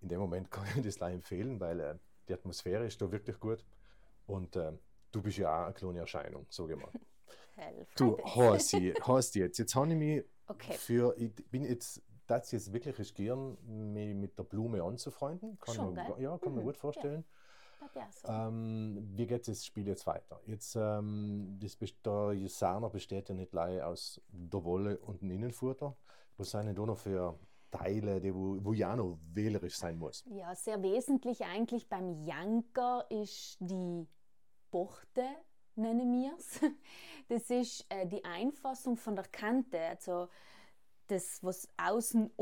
[0.00, 3.64] in dem Moment kann ich das empfehlen, weil äh, die Atmosphäre ist da wirklich gut.
[4.26, 4.72] Und äh,
[5.12, 6.90] du bist ja auch eine kleine Erscheinung, sage ich mal.
[7.96, 8.68] du hast
[9.32, 9.58] sie, jetzt.
[9.58, 10.72] Jetzt habe ich mich okay.
[10.74, 13.56] für, ich bin jetzt, das jetzt wirklich riskieren,
[13.92, 15.58] mich mit der Blume anzufreunden.
[15.60, 16.58] Kann Schon, man, ja, kann mhm.
[16.58, 17.24] mir gut vorstellen.
[17.94, 18.08] Ja.
[18.10, 18.28] So.
[18.28, 20.40] Ähm, wie geht das Spiel jetzt weiter?
[20.46, 25.94] Jetzt, ähm, das, der Sana besteht ja nicht leider aus der Wolle und dem Innenfutter.
[26.38, 27.38] Was sind denn da noch für
[27.74, 30.22] Teile, die, wo, wo ja noch wählerisch sein muss?
[30.26, 34.06] Ja, sehr wesentlich eigentlich beim Janker ist die
[34.70, 35.24] Borte,
[35.76, 36.60] nennen wir es.
[37.28, 40.28] Das ist äh, die Einfassung von der Kante, also
[41.06, 42.32] das, was außen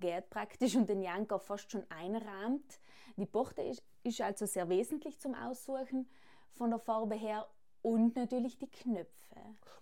[0.00, 2.80] geht praktisch und den Janker fast schon einrahmt.
[3.16, 6.08] Die Borte ist, ist also sehr wesentlich zum Aussuchen
[6.50, 7.46] von der Farbe her
[7.84, 9.12] und natürlich die Knöpfe.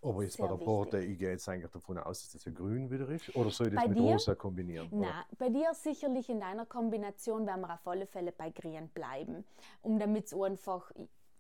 [0.02, 2.50] Aber jetzt Sehr bei der Borte, ich gehe jetzt eigentlich davon aus, dass das ja
[2.50, 3.34] grün wieder ist.
[3.36, 4.12] Oder soll ich das bei mit dir?
[4.12, 4.88] rosa kombinieren?
[4.90, 9.44] Nein, bei dir sicherlich in deiner Kombination werden wir auf alle Fälle bei grün bleiben.
[9.82, 10.90] Um damit es einfach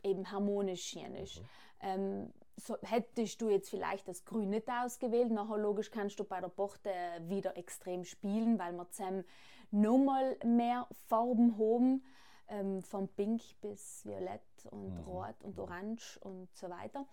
[0.04, 1.40] eben harmonisch schön ist.
[1.40, 1.46] Mhm.
[1.80, 6.40] Ähm, so, hättest du jetzt vielleicht das Grün nicht ausgewählt, nachher logisch kannst du bei
[6.40, 6.90] der Borte
[7.22, 9.24] wieder extrem spielen, weil wir zusammen
[9.72, 12.04] nochmal mehr Farben haben
[12.48, 15.04] ähm, von Pink bis Violett und mhm.
[15.04, 17.06] Rot und Orange und so weiter.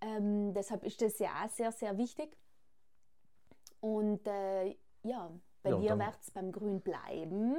[0.00, 2.36] Ähm, deshalb ist das ja auch sehr, sehr wichtig.
[3.80, 5.30] Und äh, ja,
[5.62, 7.56] bei ja, dir wird es beim Grün bleiben.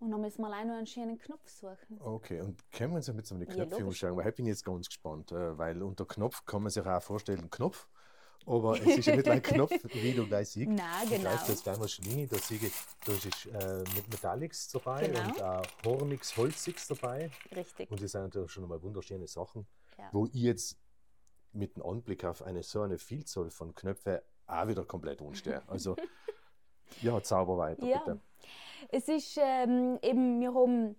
[0.00, 2.00] Und dann müssen wir allein noch einen schönen Knopf suchen.
[2.00, 4.16] Okay, und können wir uns ein bisschen um die Knöpfe ja, umschauen?
[4.16, 7.48] Weil ich bin jetzt ganz gespannt, äh, weil unter Knopf kann man sich auch vorstellen,
[7.50, 7.88] Knopf.
[8.46, 10.70] Aber es ist ja nicht ein Knopf, wie du gleich siehst.
[10.70, 11.30] Nein, genau.
[11.62, 12.72] Gleich mal Schlinge, da sehe ich,
[13.04, 15.24] da ist äh, mit Metallics dabei genau.
[15.24, 17.30] und auch Hornix, Holzix dabei.
[17.54, 17.90] Richtig.
[17.90, 19.66] Und das sind natürlich schon mal wunderschöne Sachen,
[19.98, 20.08] ja.
[20.12, 20.78] wo ich jetzt
[21.52, 25.62] mit dem Anblick auf eine so eine Vielzahl von Knöpfen auch wieder komplett unstehe.
[25.68, 25.96] Also,
[27.00, 27.98] ja, zauber weiter, ja.
[27.98, 28.20] bitte.
[28.90, 30.96] Es ist ähm, eben, wir haben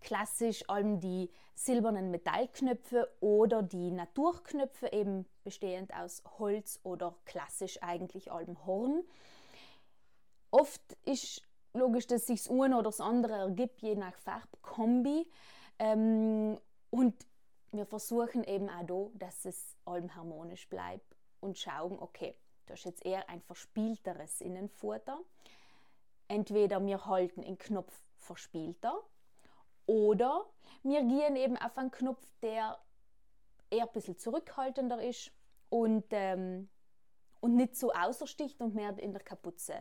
[0.00, 8.30] klassisch allem die silbernen Metallknöpfe oder die Naturknöpfe, eben bestehend aus Holz oder klassisch eigentlich
[8.30, 9.02] allem Horn.
[10.50, 15.26] Oft ist logisch, dass sich das eine oder das andere ergibt, je nach Farbkombi.
[15.78, 16.58] Ähm,
[16.90, 17.14] und
[17.72, 22.34] wir versuchen eben auch da, dass es allem harmonisch bleibt und schauen, okay,
[22.66, 25.20] das ist jetzt eher ein verspielteres Innenfutter.
[26.28, 29.02] Entweder wir halten den Knopf verspielter
[29.86, 30.46] oder
[30.82, 32.78] wir gehen eben auf einen Knopf, der
[33.70, 35.32] eher ein bisschen zurückhaltender ist
[35.68, 36.68] und, ähm,
[37.40, 39.74] und nicht so außersticht und mehr in der Kapuze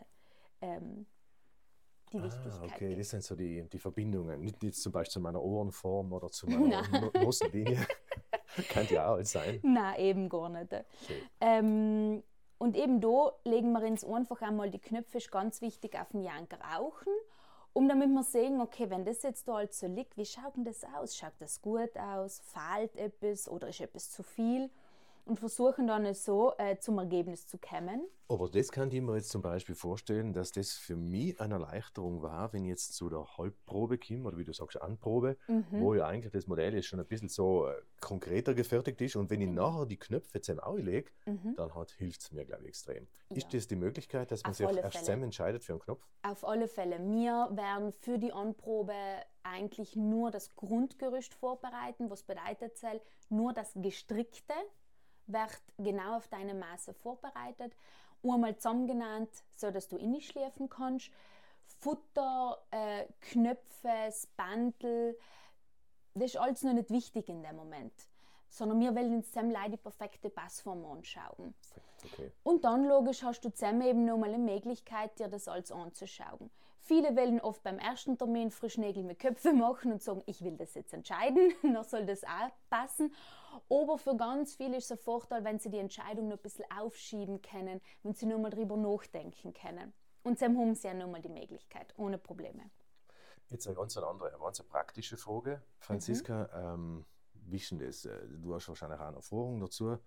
[0.61, 1.05] ähm,
[2.11, 2.53] die Wichtigkeit.
[2.53, 2.99] Ah, okay, gibt.
[2.99, 4.41] das sind so die, die Verbindungen.
[4.41, 7.85] Nicht jetzt zum Beispiel zu meiner Ohrenform oder zu meiner Nosenlinie.
[8.69, 9.59] Kann ja auch sein.
[9.63, 10.73] Nein, eben gar nicht.
[11.41, 12.23] Ähm,
[12.57, 16.21] und eben da legen wir uns einfach einmal die Knöpfe, ist ganz wichtig, auf den
[16.21, 17.11] Janker rauchen
[17.75, 20.63] um damit wir sehen, okay, wenn das jetzt da halt so liegt, wie schaut denn
[20.63, 21.17] das aus?
[21.17, 22.41] Schaut das gut aus?
[22.53, 24.69] Fehlt etwas oder ist etwas zu viel?
[25.25, 28.07] Und versuchen dann so äh, zum Ergebnis zu kommen.
[28.27, 32.23] Aber das kann ich mir jetzt zum Beispiel vorstellen, dass das für mich eine Erleichterung
[32.23, 35.65] war, wenn ich jetzt zu der Halbprobe komme, oder wie du sagst, Anprobe, mhm.
[35.69, 39.15] wo ja eigentlich das Modell jetzt schon ein bisschen so äh, konkreter gefertigt ist.
[39.15, 41.55] Und wenn ich nachher die Knöpfe zusammen anlege, mhm.
[41.55, 43.07] dann hilft es mir, glaube ich, extrem.
[43.29, 43.37] Ja.
[43.37, 44.91] Ist das die Möglichkeit, dass man Auf sich erst Fälle.
[44.93, 46.07] zusammen entscheidet für einen Knopf?
[46.23, 46.99] Auf alle Fälle.
[46.99, 48.93] Wir werden für die Anprobe
[49.43, 54.53] eigentlich nur das Grundgerüst vorbereiten, was bedeutet soll, nur das Gestrickte
[55.27, 57.75] wird genau auf deine Maße vorbereitet,
[58.23, 61.11] einmal zusammengenannt, so dass du innig schläfen kannst.
[61.79, 65.17] Futter, äh, Knöpfe, Bandel,
[66.13, 67.93] das ist alles noch nicht wichtig in dem Moment.
[68.55, 71.53] sondern wir wollen zusammen die perfekte Passform anschauen.
[72.05, 72.31] Okay.
[72.43, 76.49] Und dann logisch hast du zusammen eben nochmal eine Möglichkeit, dir das alles anzuschauen.
[76.87, 80.75] Viele wollen oft beim ersten Termin Frischnägel mit Köpfen machen und sagen, ich will das
[80.75, 83.11] jetzt entscheiden, dann soll das auch passen.
[83.71, 86.65] Aber für ganz viele ist es ein Vorteil, wenn sie die Entscheidung noch ein bisschen
[86.69, 89.93] aufschieben können, wenn sie nochmal drüber nachdenken können.
[90.21, 92.69] Und dann haben sie ja nochmal die Möglichkeit, ohne Probleme.
[93.49, 96.49] Jetzt eine ganz andere, eine ganz praktische Frage, Franziska.
[96.53, 97.05] Mhm.
[97.51, 98.05] Ähm, denn das?
[98.05, 99.97] Äh, du hast wahrscheinlich auch eine Erfahrung dazu.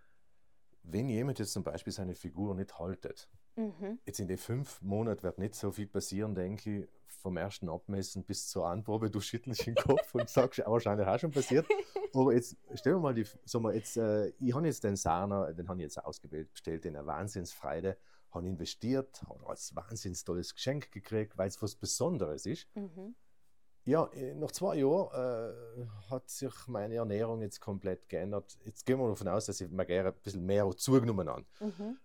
[0.84, 3.98] Wenn jemand jetzt zum Beispiel seine Figur nicht haltet, Mhm.
[4.06, 8.22] Jetzt in den fünf Monaten wird nicht so viel passieren, denke ich, vom ersten Abmessen
[8.22, 9.10] bis zur Anprobe.
[9.10, 11.66] Du schüttelst den Kopf und sagst, wahrscheinlich auch schon passiert.
[12.14, 15.52] Aber jetzt stell dir mal die, sag mal, jetzt, äh, ich habe jetzt den Sana,
[15.52, 17.98] den habe ich jetzt ausgewählt, bestellt, den eine Wahnsinnsfreude,
[18.30, 22.68] habe investiert, habe als wahnsinns tolles Geschenk gekriegt, weil es was Besonderes ist.
[22.76, 23.16] Mhm.
[23.84, 25.08] Ja, äh, nach zwei Jahren
[25.82, 28.56] äh, hat sich meine Ernährung jetzt komplett geändert.
[28.64, 31.44] Jetzt gehen wir davon aus, dass ich mir gerne ein bisschen mehr zugenommen habe.
[31.58, 31.98] Mhm.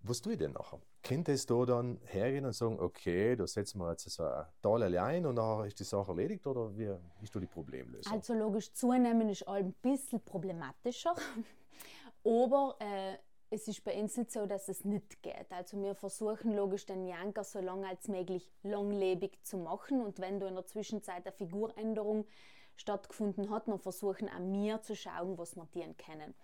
[0.00, 0.80] Was tue ich denn nachher?
[1.02, 4.98] Könnte es da dann hergehen und sagen, okay, da setzen wir jetzt so ein Teil
[4.98, 8.12] ein und dann ist die Sache erledigt oder wie ist da die Problemlösung?
[8.12, 11.14] Also logisch zunehmen ist ein bisschen problematischer,
[12.24, 13.16] aber äh,
[13.50, 15.50] es ist bei uns nicht so, dass es nicht geht.
[15.50, 20.40] Also wir versuchen logisch den Janker so lange als möglich langlebig zu machen und wenn
[20.40, 22.26] du in der Zwischenzeit eine Figuränderung
[22.76, 26.34] stattgefunden hat, dann versuchen auch wir zu schauen, was wir dir kennen.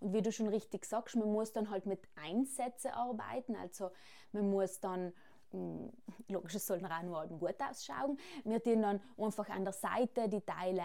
[0.00, 3.54] Und wie du schon richtig sagst, man muss dann halt mit Einsätzen arbeiten.
[3.56, 3.90] Also
[4.32, 5.12] man muss dann
[5.52, 5.90] hm,
[6.28, 8.18] logisch, es soll auch nur gut ausschauen.
[8.44, 10.82] Wir tun dann einfach an der Seite die Teile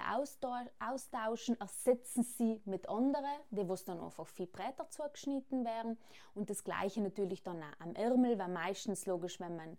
[0.80, 5.98] austauschen, ersetzen sie mit anderen, die was dann einfach viel breiter zugeschnitten werden.
[6.34, 9.78] Und das gleiche natürlich dann auch am Ärmel, weil meistens logisch, wenn man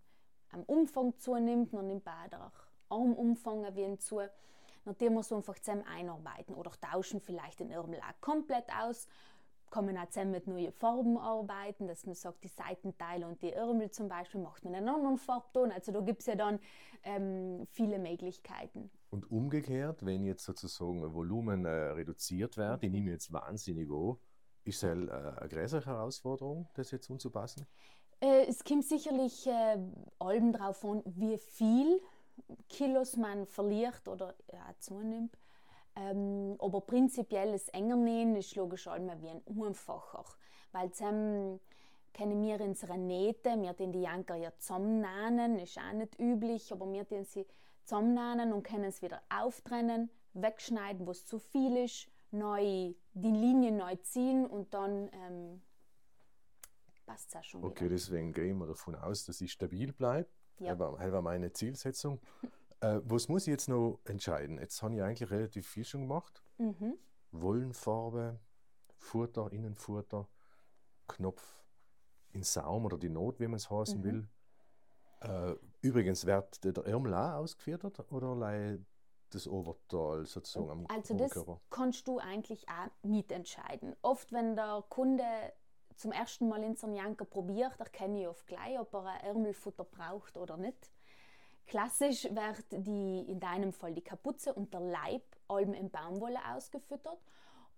[0.51, 2.53] am Umfang zunimmt, dann nimmt man auch der
[2.89, 4.21] Armumfang ein zu.
[4.87, 9.09] Dann tun wir so einfach zusammen einarbeiten oder tauschen vielleicht den Ärmel auch komplett aus.
[9.69, 13.53] Kann man auch zusammen mit neuen Farben arbeiten, dass man sagt, die Seitenteile und die
[13.53, 15.73] Ärmel zum Beispiel macht man einen anderen Farbton.
[15.73, 16.61] Also da gibt es ja dann
[17.03, 18.89] ähm, viele Möglichkeiten.
[19.11, 24.17] Und umgekehrt, wenn jetzt sozusagen ein Volumen äh, reduziert wird, ich nehme jetzt wahnsinnig an,
[24.63, 27.67] ist es äh, eine größere Herausforderung, das jetzt anzupassen?
[28.21, 29.79] Äh, es kommt sicherlich äh,
[30.21, 32.01] allem darauf an, wie viel
[32.69, 35.37] Kilos man verliert oder ja, zunimmt.
[35.95, 40.25] Ähm, aber prinzipiell das enger nähen ist logisch einmal wie ein einfacher,
[40.73, 41.59] weil zusammen
[42.13, 46.91] kennen wir unsere Nähte, wir den die Janker ja zusammennähen, ist auch nicht üblich, aber
[46.93, 47.47] wir den sie
[47.85, 53.73] zusammennähen und können es wieder auftrennen, wegschneiden, wo es zu viel ist, neu, die Linie
[53.73, 55.63] neu ziehen und dann ähm,
[57.07, 57.95] passt es auch schon Okay, wieder.
[57.95, 60.75] deswegen gehen wir davon aus, dass ich stabil bleibe ja.
[60.75, 62.21] Das, war, meine Zielsetzung.
[62.81, 64.59] äh, was muss ich jetzt noch entscheiden?
[64.59, 66.43] Jetzt habe ich eigentlich relativ viel schon gemacht.
[66.59, 66.99] Mhm.
[67.33, 68.39] Wollenfarbe,
[68.97, 70.29] Futter, Innenfutter,
[71.09, 71.65] Knopf
[72.33, 74.05] in Saum oder die Not, wie man es heißen mhm.
[74.05, 74.29] will.
[75.21, 78.79] Äh, übrigens, wird der Ärmel auch ausgeführt oder
[79.31, 81.33] das Oberteil sozusagen am Also das
[81.71, 83.97] kannst du eigentlich auch mitentscheiden.
[84.03, 85.25] Oft, wenn der Kunde
[85.97, 90.37] zum ersten Mal in Janker probiert, erkenne ich oft gleich, ob er ein Ärmelfutter braucht
[90.37, 90.91] oder nicht.
[91.67, 97.19] Klassisch wird die, in deinem Fall die Kapuze und der Leib allem in Baumwolle ausgefüttert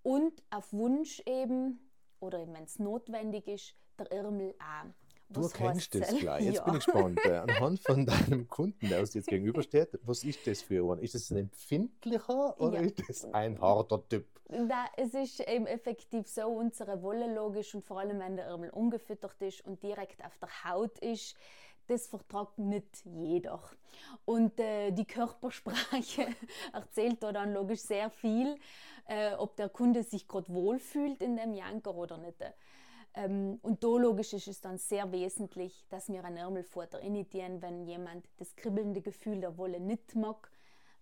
[0.02, 5.07] und auf Wunsch eben, oder wenn es notwendig ist, der Ärmel auch.
[5.30, 6.44] Du erkennst das gleich.
[6.44, 6.64] Jetzt ja.
[6.64, 7.26] bin ich gespannt.
[7.26, 10.98] Anhand von deinem Kunden, der uns jetzt gegenübersteht, was ist das für ein?
[11.00, 12.86] Ist das ein empfindlicher oder ja.
[12.86, 14.26] ist das ein harter Typ?
[14.48, 18.70] Da, es ist eben effektiv so, unsere Wolle logisch und vor allem wenn der Ärmel
[18.70, 21.36] ungefüttert ist und direkt auf der Haut ist,
[21.88, 23.60] das vertragt nicht jeder.
[24.24, 26.28] Und äh, die Körpersprache
[26.72, 28.56] erzählt da dann logisch sehr viel,
[29.06, 32.42] äh, ob der Kunde sich gerade wohlfühlt in dem Janker oder nicht.
[33.18, 37.84] Ähm, und da logisch ist es dann sehr wesentlich, dass wir ein Ärmelfutter initiieren, wenn
[37.84, 40.48] jemand das kribbelnde Gefühl der Wolle nicht mag,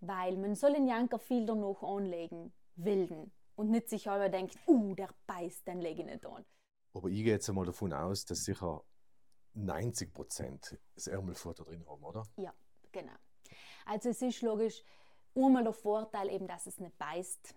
[0.00, 4.94] weil man soll den Janker viel danach anlegen, wilden und nicht sich aber denkt, uh,
[4.94, 6.42] der beißt, dann lege ich nicht an.
[6.94, 8.83] Aber ich gehe jetzt einmal davon aus, dass sicher
[9.52, 12.22] 90 Prozent das Ärmelfutter drin haben, oder?
[12.37, 12.55] Ja,
[12.92, 13.12] genau.
[13.85, 14.83] Also es ist logisch,
[15.35, 17.55] einmal der Vorteil eben, dass es nicht beißt.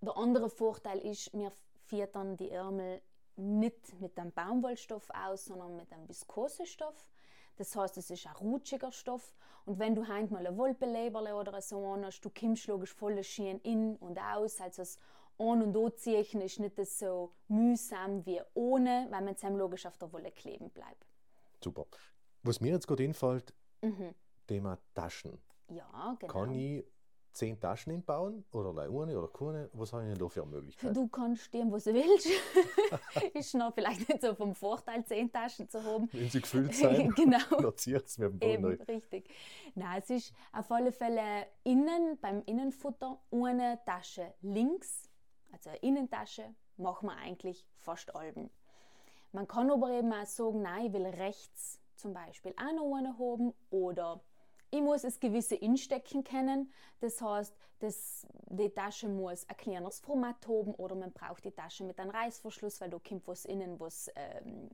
[0.00, 1.52] Der andere Vorteil ist, wir
[1.86, 3.00] füttern die Ärmel
[3.40, 7.08] nicht mit einem Baumwollstoff aus, sondern mit einem Viskosestoff.
[7.56, 9.34] Das heißt, es ist ein rutschiger Stoff.
[9.66, 13.58] Und wenn du heim mal ein Wollbeleberle oder so hast, du kommst logisch voll Schien
[13.60, 14.60] in und aus.
[14.60, 14.98] Also das
[15.38, 20.12] An- und Anziehen ist nicht so mühsam wie ohne, weil man zusammen logisch auf der
[20.12, 21.06] Wolle kleben bleibt.
[21.62, 21.86] Super.
[22.42, 24.14] Was mir jetzt gerade einfällt, mhm.
[24.46, 25.38] Thema Taschen.
[25.68, 26.32] Ja, genau.
[26.32, 26.84] Kann ich
[27.32, 29.70] zehn Taschen hinbauen oder eine oder keine?
[29.72, 30.94] Was habe ich denn da für Möglichkeiten?
[30.94, 32.28] Du kannst stehen, wo du willst.
[33.34, 36.08] ist noch vielleicht nicht so vom Vorteil, zehn Taschen zu haben.
[36.12, 37.38] Wenn sie gefüllt sind, genau.
[37.60, 38.82] notiert es mit dem Eben, Boden.
[38.82, 39.30] richtig.
[39.74, 45.08] Nein, es ist auf alle Fälle innen, beim Innenfutter, eine Tasche links,
[45.52, 48.50] also eine Innentasche, machen wir eigentlich fast alben.
[49.32, 53.16] Man kann aber eben auch sagen, nein, ich will rechts zum Beispiel auch noch eine
[53.18, 54.20] haben oder
[54.70, 56.72] ich muss das gewisse Instecken kennen.
[57.00, 61.84] Das heißt, das, die Tasche muss ein kleines Format haben oder man braucht die Tasche
[61.84, 64.70] mit einem Reißverschluss, weil da kommt was innen, was, ähm,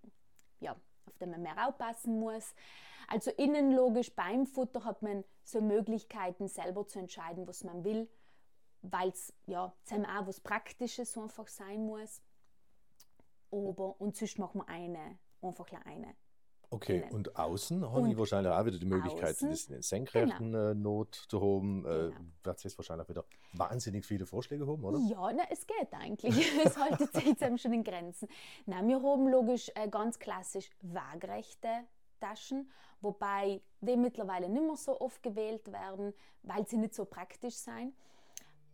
[0.60, 0.72] ja,
[1.06, 2.54] auf dem man mehr aufpassen muss.
[3.08, 8.10] Also innen logisch beim Futter hat man so Möglichkeiten selber zu entscheiden, was man will,
[8.82, 12.20] weil es ja auch was Praktisches einfach sein muss.
[13.52, 16.16] Aber, und sonst machen wir eine, einfach eine.
[16.70, 17.12] Okay, innen.
[17.12, 20.54] und außen habe Und ich wahrscheinlich auch wieder die Möglichkeit, außen, das in den senkrechten
[20.54, 21.84] äh, Not zu haben.
[21.84, 22.20] Äh, Genau.
[22.42, 24.98] wird es jetzt wahrscheinlich wieder wahnsinnig viele Vorschläge haben, oder?
[24.98, 26.34] Ja, na, es geht eigentlich.
[26.64, 28.28] es haltet sich jetzt eben schon in Grenzen.
[28.66, 31.68] Na, wir haben logisch äh, ganz klassisch waagrechte
[32.20, 37.56] Taschen, wobei die mittlerweile nicht mehr so oft gewählt werden, weil sie nicht so praktisch
[37.56, 37.94] sind.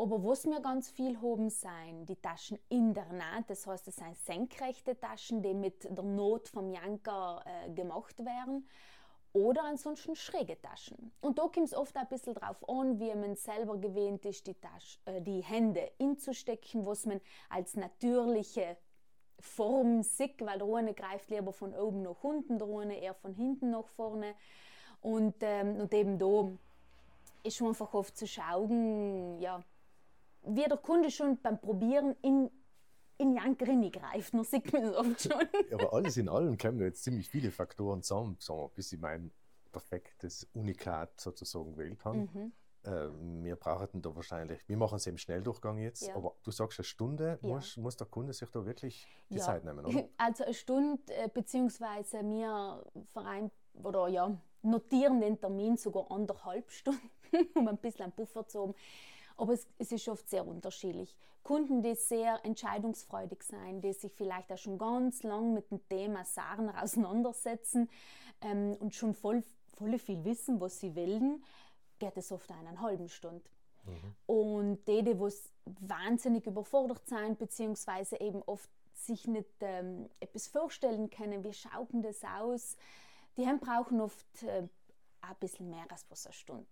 [0.03, 3.49] Aber was wir ganz viel haben, sind die Taschen in der Naht.
[3.49, 8.67] Das heißt, es sind senkrechte Taschen, die mit der Not vom Janker äh, gemacht werden.
[9.33, 11.13] Oder ansonsten schräge Taschen.
[11.21, 14.55] Und da kommt es oft ein bisschen drauf an, wie man selber gewöhnt ist, die,
[14.55, 18.77] Tasch, äh, die Hände inzustecken, was man als natürliche
[19.39, 23.35] Form sieht, weil der eine greift lieber von oben nach unten, der eine eher von
[23.35, 24.35] hinten nach vorne.
[25.01, 26.51] Und, ähm, und eben da
[27.45, 29.63] ist schon einfach oft zu schauen, ja,
[30.45, 32.51] wie der Kunde schon beim Probieren in,
[33.19, 34.35] in Janker greift.
[34.35, 35.33] Dann sieht man das oft schon.
[35.73, 39.01] Aber alles in allem kommen da jetzt ziemlich viele Faktoren zusammen, sagen wir, bis ich
[39.01, 39.33] mein
[39.71, 42.29] perfektes Unikat sozusagen wählen kann.
[42.33, 42.53] Mhm.
[42.85, 43.09] Äh,
[43.45, 46.17] wir brauchen da wahrscheinlich, wir machen es im Schnelldurchgang jetzt, Ja.
[46.17, 47.49] aber du sagst eine Stunde, Ja.
[47.49, 49.45] muss, muss der Kunde sich da wirklich die Ja.
[49.45, 50.09] Zeit nehmen, oder?
[50.19, 57.09] Also eine Stunde, äh, beziehungsweise wir verein oder ja, notieren den Termin sogar anderthalb Stunden,
[57.55, 58.75] um ein bisschen einen Puffer zu haben.
[59.37, 61.17] Aber es, es ist oft sehr unterschiedlich.
[61.43, 66.25] Kunden, die sehr entscheidungsfreudig sind, die sich vielleicht auch schon ganz lang mit dem Thema
[66.25, 67.91] Sarner auseinandersetzen
[68.41, 69.43] ähm, und schon voll,
[69.77, 71.43] voll viel wissen, was sie wollen,
[71.99, 73.43] geht es oft eine halbe Stunde.
[74.27, 81.11] Und die, die was wahnsinnig überfordert sind, beziehungsweise eben oft sich nicht ähm, etwas vorstellen
[81.11, 82.77] können, wie schaut denn das aus,
[83.37, 84.69] die haben brauchen oft äh,
[85.23, 86.67] ein bisschen mehr als was eine Stunde.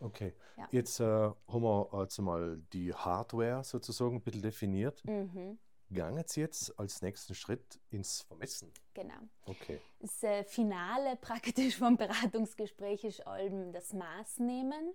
[0.00, 0.68] Okay, Ja.
[0.70, 5.04] jetzt äh, haben wir jetzt mal die Hardware sozusagen ein bisschen definiert.
[5.04, 5.58] Mhm,
[5.92, 8.72] Gangen Sie jetzt als nächsten Schritt ins Vermessen?
[8.94, 9.28] genau.
[9.44, 9.78] Okay.
[10.00, 14.94] Das äh, Finale praktisch vom Beratungsgespräch ist allem das Maß nehmen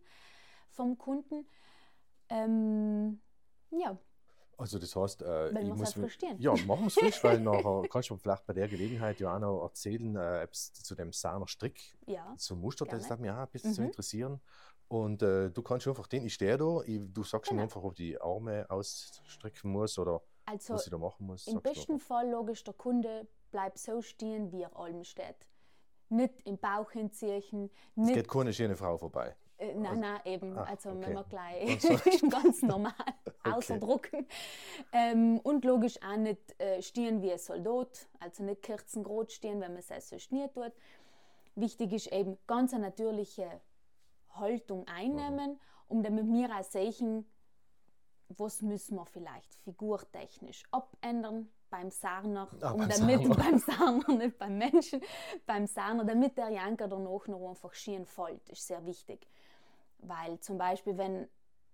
[0.72, 1.48] vom Kunden.
[2.30, 3.22] Ähm,
[3.70, 3.98] ja,
[4.58, 6.36] Also das heißt, äh, Wenn ich muss halt mir- verstehen.
[6.40, 9.36] Ja, machen wir es frisch, weil nachher kannst du mir vielleicht bei der Gelegenheit ja
[9.36, 13.10] auch noch erzählen, äh, zu dem Sahner Strick, ja, zum Muster, das Gerne.
[13.10, 13.88] hat mich auch ein bisschen zu Mhm.
[13.88, 14.42] interessieren.
[14.88, 17.64] Und äh, du kannst einfach den, ich stehe da, ich, du sagst mir Genau.
[17.64, 21.46] einfach, ob die Arme ausstrecken muss oder also was ich da machen muss.
[21.48, 22.00] Im besten.
[22.00, 25.46] Fall logisch, der Kunde bleibt so stehen, wie er allem steht.
[26.10, 29.36] Nicht im Bauch hinziehen, Es geht keine schöne Frau vorbei.
[29.58, 31.02] Äh, nein, nein, eben, Ah, also okay.
[31.02, 32.94] wenn wir gleich Ganz ganz normal
[33.44, 34.28] ausdrucken.
[34.92, 39.74] Ähm, und logisch auch nicht äh, stehen wie ein Soldat, also nicht kerzengrot stehen, wenn
[39.74, 40.74] man es also nie tut.
[41.56, 43.62] Wichtig ist eben ganz eine natürliche
[44.32, 47.26] Haltung einnehmen, um damit wir auch sehen,
[48.30, 53.36] was müssen wir vielleicht figurtechnisch abändern beim Sarner, Ah, um beim damit Sarner.
[53.44, 55.02] beim Sarner, nicht beim Menschen,
[55.46, 59.28] beim Sarner, damit der Janker danach noch einfach schön fällt, ist sehr wichtig.
[60.00, 61.28] Weil zum Beispiel, wenn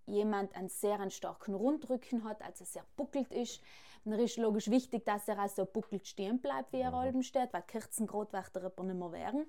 [0.06, 3.62] jemand einen sehr einen starken Rundrücken hat, also sehr buckelt ist,
[4.06, 7.53] dann ist logisch wichtig, dass er auch so buckelt stehen bleibt, wie er halben steht,
[7.53, 9.45] weil wird er aber nicht mehr werden.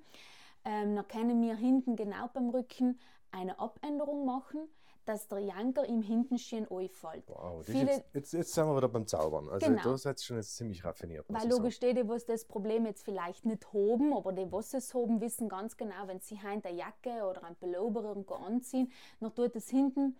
[0.64, 2.98] Ähm, dann können wir hinten genau beim Rücken
[3.32, 4.68] eine Abänderung machen,
[5.04, 7.24] dass der Janker im hinten schön einfällt.
[7.28, 9.48] Wow, das Viele- jetzt, jetzt, jetzt sind wir wieder beim Zaubern.
[9.48, 9.82] Also Genau.
[9.82, 11.26] da seid ihr schon jetzt ziemlich raffiniert.
[11.28, 15.20] Weil logisch die, die das Problem jetzt vielleicht nicht haben, aber die, was es haben,
[15.20, 18.90] wissen ganz genau, wenn sie heim eine Jacke oder ein Pullover irgendwo anziehen,
[19.20, 20.16] dann tut es hinten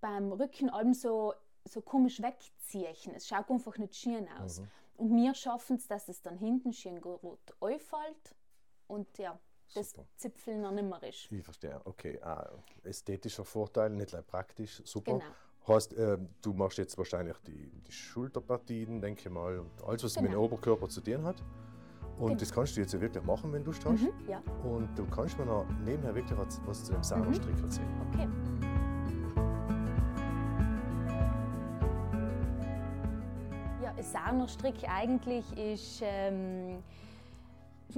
[0.00, 1.34] beim Rücken allem so,
[1.64, 3.14] so komisch wegziehen.
[3.14, 4.60] Es schaut einfach nicht schön aus.
[4.60, 4.68] Mhm.
[4.96, 8.34] Und wir schaffen es, dass es dann hinten schön gut einfällt
[8.88, 9.38] und ja,
[9.74, 10.06] das super.
[10.16, 11.30] Zipfeln noch nicht mehr ist.
[11.30, 12.18] Ich verstehe, okay.
[12.22, 12.50] Ah,
[12.84, 15.18] ästhetischer Vorteil, nicht gleich praktisch, super.
[15.18, 15.24] Genau.
[15.68, 20.14] Heißt, äh, du machst jetzt wahrscheinlich die, die Schulterpartien, denke ich mal, und alles, was
[20.14, 20.22] genau.
[20.22, 20.44] mit dem genau.
[20.44, 21.42] Oberkörper zu tun hat.
[22.18, 22.40] Und genau.
[22.40, 24.00] das kannst du jetzt ja wirklich machen, wenn du es hast.
[24.00, 24.42] Mhm, ja.
[24.64, 27.64] Und du kannst mir noch nebenher wirklich was, was zu dem Sauerstrick mhm.
[27.64, 28.00] erzählen.
[28.08, 28.28] Okay.
[33.82, 36.00] Ja, ein Sauerstrick eigentlich ist.
[36.02, 36.82] Ähm,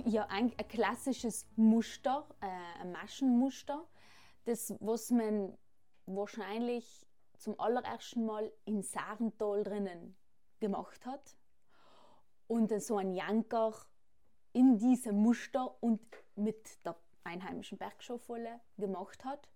[0.05, 3.87] ja, ein, ein, klassisches Muster, äh, ein Maschenmuster,
[4.45, 5.57] das was man
[6.07, 10.17] wahrscheinlich zum allerersten Mal in Sarental drinnen
[10.61, 11.37] gemacht hat
[12.47, 13.75] und so ein Janker
[14.53, 16.01] in diesem Muster und
[16.35, 19.49] mit der einheimischen Bergschaufolle gemacht hat,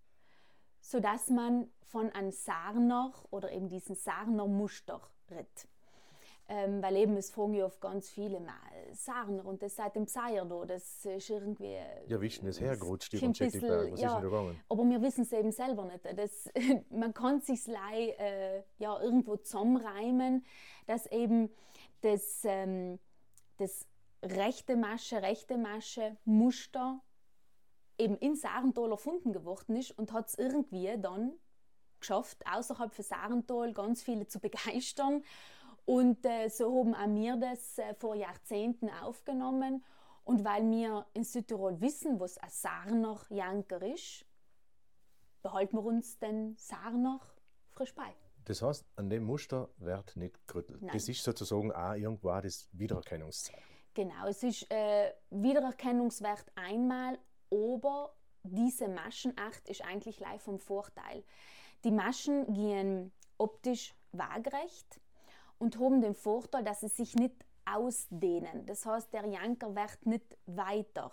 [0.80, 5.68] sodass man von einem Sarner oder eben diesen Sarner Muster redet.
[6.46, 8.52] Ähm, weil eben es fragen ja oft ganz viele mal
[9.44, 11.78] und das seit dem Seier da, das ist irgendwie...
[12.06, 13.92] Ja, wie ist denn das hergerutscht über den Schäckelberg?
[13.92, 14.60] Was ja, ist denn da gegangen?
[14.68, 16.04] Aber wir wissen es eben selber nicht.
[16.16, 16.50] Das,
[16.90, 20.44] man kann sich äh, ja irgendwo zusammenreimen,
[20.86, 21.48] dass eben
[22.02, 22.98] das, ähm,
[23.56, 23.86] das
[24.22, 27.00] rechte Masche, rechte Masche Muster
[27.98, 31.32] eben in Sarental erfunden geworden ist und hat es irgendwie dann
[32.00, 35.22] geschafft, außerhalb von Sarental ganz viele zu begeistern.
[35.86, 39.84] Und äh, so haben auch wir das äh, vor Jahrzehnten aufgenommen.
[40.24, 44.24] Und weil wir in Südtirol wissen, was ein Sarner Janker ist,
[45.42, 47.20] behalten wir uns den Sarner
[47.68, 48.14] frisch bei.
[48.46, 50.80] Das heißt, an dem Muster wird nicht gerüttelt.
[50.80, 50.90] Nein.
[50.92, 53.62] Das ist sozusagen auch irgendwo das Wiedererkennungszeichen.
[53.94, 57.18] Genau, es ist äh, Wiedererkennungswert einmal,
[57.50, 61.24] aber diese Maschenacht ist eigentlich live vom Vorteil.
[61.84, 65.00] Die Maschen gehen optisch waagrecht
[65.58, 67.34] und haben den Vorteil, dass sie sich nicht
[67.64, 68.66] ausdehnen.
[68.66, 71.10] Das heißt, der Janker wird nicht weiter.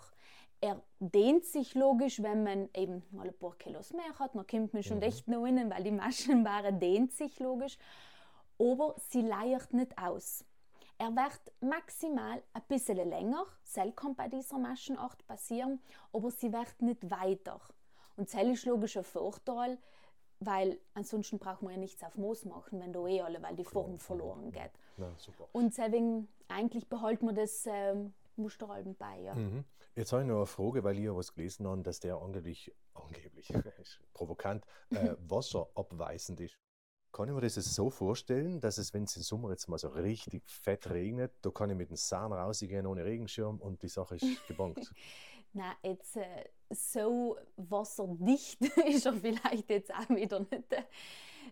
[0.60, 4.72] Er dehnt sich logisch, wenn man eben mal ein paar Kilos mehr hat, dann kommt
[4.72, 5.02] man schon mhm.
[5.02, 7.76] echt noch innen, weil die Maschenware dehnt sich logisch.
[8.58, 10.44] Aber sie leiert nicht aus.
[10.98, 15.80] Er wird maximal ein bisschen länger, das kann bei dieser Maschenart passieren,
[16.12, 17.60] aber sie wird nicht weiter.
[18.16, 19.78] Und das ist logisch ein Vorteil,
[20.46, 23.64] weil ansonsten braucht man ja nichts auf Moos machen, wenn da eh alle, weil die
[23.64, 24.70] Form verloren geht.
[24.98, 25.10] Ja,
[25.52, 29.20] und deswegen eigentlich behalten wir das ähm, Musteralben bei.
[29.20, 29.34] Ja.
[29.34, 29.64] Mhm.
[29.94, 32.74] Jetzt habe ich noch eine Frage, weil ich ja was gelesen habe, dass der angeblich,
[32.94, 33.48] angeblich,
[34.14, 36.58] provokant, äh, wasserabweisend ist.
[37.12, 39.88] Kann ich mir das so vorstellen, dass es, wenn es im Sommer jetzt mal so
[39.88, 44.16] richtig fett regnet, da kann ich mit dem Sahn rausgehen ohne Regenschirm und die Sache
[44.16, 44.90] ist gebankt?
[45.52, 50.74] Na, jetzt äh, so wasserdicht ist er vielleicht jetzt auch wieder nicht.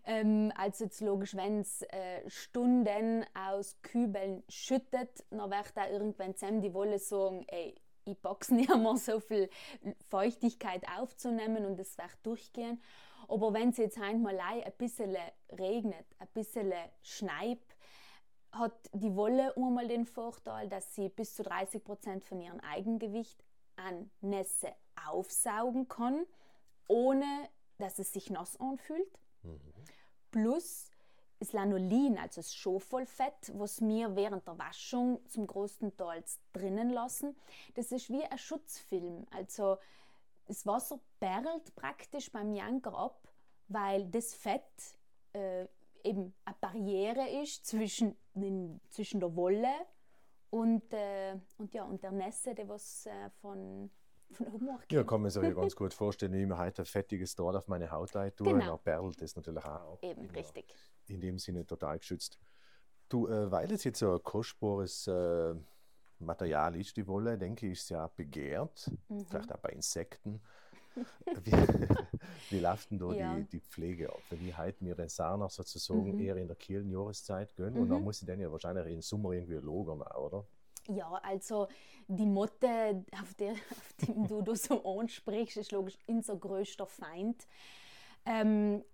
[0.04, 6.34] Ähm, also jetzt logisch, wenn es äh, Stunden aus Kübeln schüttet, dann wird da irgendwann
[6.36, 9.50] zusammen die Wolle sagen, ey, ich pack's nicht mehr so viel
[10.08, 12.80] Feuchtigkeit aufzunehmen und es wird durchgehen.
[13.28, 15.16] Aber wenn es jetzt einmal ein bisschen
[15.52, 17.60] regnet, ein bisschen schneit,
[18.52, 23.44] hat die Wolle einmal den Vorteil, dass sie bis zu 30 Prozent von ihrem Eigengewicht
[23.76, 24.72] an Nässe
[25.06, 26.26] aufsaugen kann,
[26.88, 27.48] ohne
[27.78, 29.18] dass es sich nass anfühlt.
[29.42, 29.60] Mhm.
[30.30, 30.90] Plus
[31.40, 36.22] das Lanolin, also das Schofvollfett, was wir während der Waschung zum größten Teil
[36.52, 37.34] drinnen lassen,
[37.74, 39.26] das ist wie ein Schutzfilm.
[39.30, 39.78] Also
[40.46, 43.26] das Wasser perlt praktisch beim Janker ab,
[43.68, 44.98] weil das Fett
[45.32, 45.66] äh,
[46.04, 49.72] eben eine Barriere ist zwischen, den, zwischen der Wolle
[50.50, 53.90] und, äh, und, ja, und der Nässe, die was äh, von,
[54.32, 54.92] von oben kommt.
[54.92, 57.90] Ja, kann man sich ganz gut vorstellen, ich mir heute ein fettiges Draht auf meine
[57.90, 58.66] Haut tue, genau.
[58.66, 59.98] dann perlt das natürlich auch ab.
[60.02, 60.74] Eben, richtig.
[61.06, 62.38] In dem Sinne total geschützt.
[63.08, 65.54] Du, äh, weil es jetzt so ein kostbares äh,
[66.20, 69.26] Material ist, die Wolle, denke ich, ist ja begehrt, mhm.
[69.26, 70.40] vielleicht auch bei Insekten.
[71.44, 71.52] wie,
[72.50, 73.34] wie läuft denn da ja.
[73.36, 74.20] die, die Pflege ab?
[74.28, 76.20] Wenn ich heute mir den Sarner sozusagen mhm.
[76.20, 77.82] eher in der kühlen Jahreszeit gönne mhm.
[77.82, 80.44] und dann muss ich den ja wahrscheinlich im Sommer irgendwie lagern, oder?
[80.94, 81.68] Ja, also
[82.08, 87.46] die Motte, auf, der, auf die du, du so ansprichst, ist logisch unser größter Feind.
[88.26, 88.84] Ähm,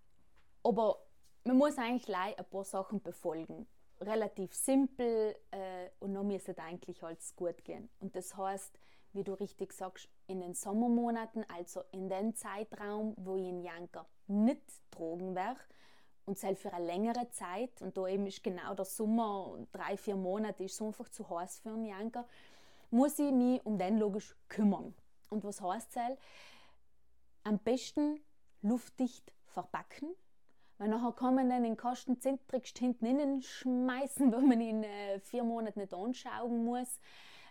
[0.63, 0.99] aber
[1.45, 3.67] man muss eigentlich ein paar Sachen befolgen
[4.01, 7.89] relativ simpel äh, und dann müsste es eigentlich alles gut gehen.
[8.01, 8.79] Und das heißt,
[9.13, 14.07] wie du richtig sagst, in den Sommermonaten, also in den Zeitraum, wo ich in Janker
[14.27, 15.61] nicht drogen werde,
[16.27, 20.17] und selbst für eine längere Zeit, und da eben ist genau der Sommer, drei, vier
[20.17, 22.27] Monate, ist so einfach zu heiß für einen Janker,
[22.91, 24.93] muss ich mich um den logisch kümmern.
[25.31, 26.19] Und was heißt das?
[27.45, 28.21] Am besten
[28.63, 30.09] luftdicht verpacken,
[30.79, 35.45] weil nachher kann man den Kasten zentrisch hinten innen schmeißen, weil man ihn äh, vier
[35.45, 36.99] Monate nicht anschauen muss.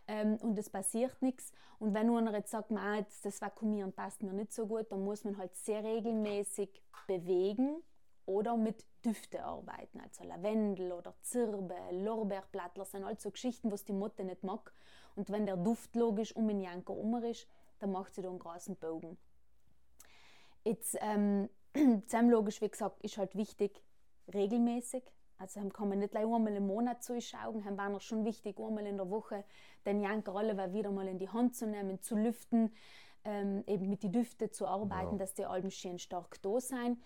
[0.08, 1.54] Ähm, und es passiert nichts.
[1.80, 5.38] Und wenn einer jetzt sagt, das Vakuumieren passt mir nicht so gut, dann muss man
[5.38, 7.82] halt sehr regelmäßig bewegen
[8.26, 10.00] oder mit Düfte arbeiten.
[10.00, 14.74] Also Lavendel oder Zirbe, Lorbeerblattler sind halt so Geschichten, was die Motte nicht mag.
[15.16, 17.48] Und wenn der Duft logisch um den Janker um ist,
[17.80, 19.18] dann macht sie da einen großen Bogen.
[20.64, 21.50] Jetzt, ähm,
[22.30, 23.84] logisch, wie gesagt, ist halt wichtig,
[24.34, 25.04] regelmäßig
[25.38, 28.60] Also haben kann man nicht gleich einmal im Monat zuschauen, haben war noch schon wichtig,
[28.60, 29.44] einmal in der Woche
[29.86, 32.74] den Janker alle wieder mal in die Hand zu nehmen, zu lüften,
[33.24, 35.18] ähm, eben mit den Düften zu arbeiten, ja.
[35.18, 37.02] dass die Alben schön stark da sein.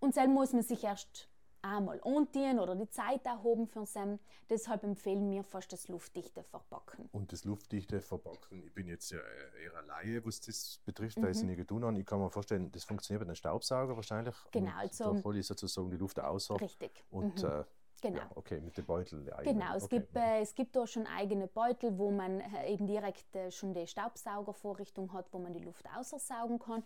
[0.00, 1.28] Und dann muss man sich erst
[1.62, 4.18] einmal anziehen oder die Zeit erhoben für Sam.
[4.48, 7.08] Deshalb empfehlen wir fast das luftdichte Verpacken.
[7.12, 11.22] Und das luftdichte Verpacken, ich bin jetzt ja eher eine Laie, was das betrifft, mhm.
[11.22, 11.98] weil ich es nie getan habe.
[11.98, 14.34] Ich kann mir vorstellen, das funktioniert mit einem Staubsauger wahrscheinlich.
[14.52, 14.72] Genau.
[14.78, 16.60] Also, da hole ich sozusagen die Luft außer.
[16.60, 17.04] Richtig.
[17.10, 17.48] Und mhm.
[17.48, 17.64] äh,
[18.02, 18.16] Genau.
[18.16, 19.30] Ja, okay, mit dem Beutel.
[19.44, 19.98] Genau, es, okay.
[19.98, 23.74] gibt, äh, es gibt da schon eigene Beutel, wo man äh, eben direkt äh, schon
[23.74, 26.82] die Staubsaugervorrichtung hat, wo man die Luft aussaugen kann.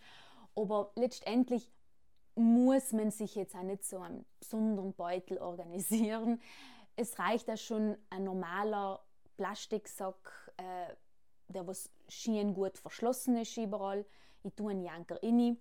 [0.57, 1.71] Aber letztendlich
[2.35, 6.41] muss man sich jetzt auch nicht so einen besonderen Beutel organisieren.
[6.97, 9.05] Es reicht ja schon ein normaler
[9.37, 10.95] Plastiksack, äh,
[11.49, 14.05] der was schien gut verschlossen ist überall.
[14.43, 15.59] Ich tue einen Janker rein,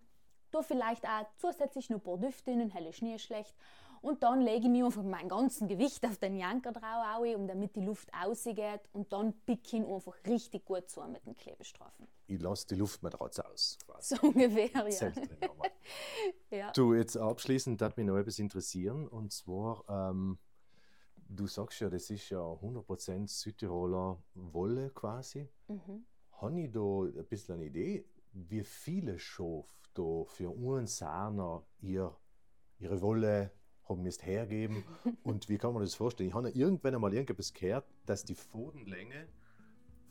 [0.52, 3.56] tue vielleicht auch zusätzlich noch ein paar Düfte in, helle Schnee schlecht
[4.04, 7.74] und dann lege ich mir einfach mein ganzes Gewicht auf den Janker drauf, um damit
[7.78, 8.82] die Luft ausgeht.
[8.92, 12.06] Und dann picke ich ihn einfach richtig gut zu mit den Klebestreifen.
[12.28, 13.78] Ich lasse die Luft mal draus aus.
[13.86, 14.16] Quasi.
[14.16, 15.12] So ungefähr, ja.
[16.52, 16.72] ja.
[16.74, 19.08] Du, jetzt abschließend, das mich noch etwas interessieren.
[19.08, 20.38] Und zwar, ähm,
[21.16, 25.48] du sagst ja, das ist ja 100% Südtiroler Wolle quasi.
[25.70, 26.06] Mhm.
[26.42, 32.14] Habe ich da ein bisschen eine Idee, wie viele Schof da für einen Sahner ihr,
[32.80, 33.52] ihre Wolle
[33.88, 34.84] haben müsst hergeben.
[35.24, 36.30] Und wie kann man das vorstellen?
[36.30, 39.28] Ich habe irgendwann einmal irgendetwas gehört, dass die Fodenlänge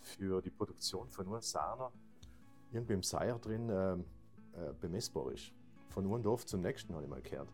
[0.01, 1.93] für die Produktion von nur Sahner
[2.73, 5.53] irgendwie im Seier drin äh, äh, bemessbar ist.
[5.89, 7.49] Von einem Dorf zum nächsten habe ich mal gehört.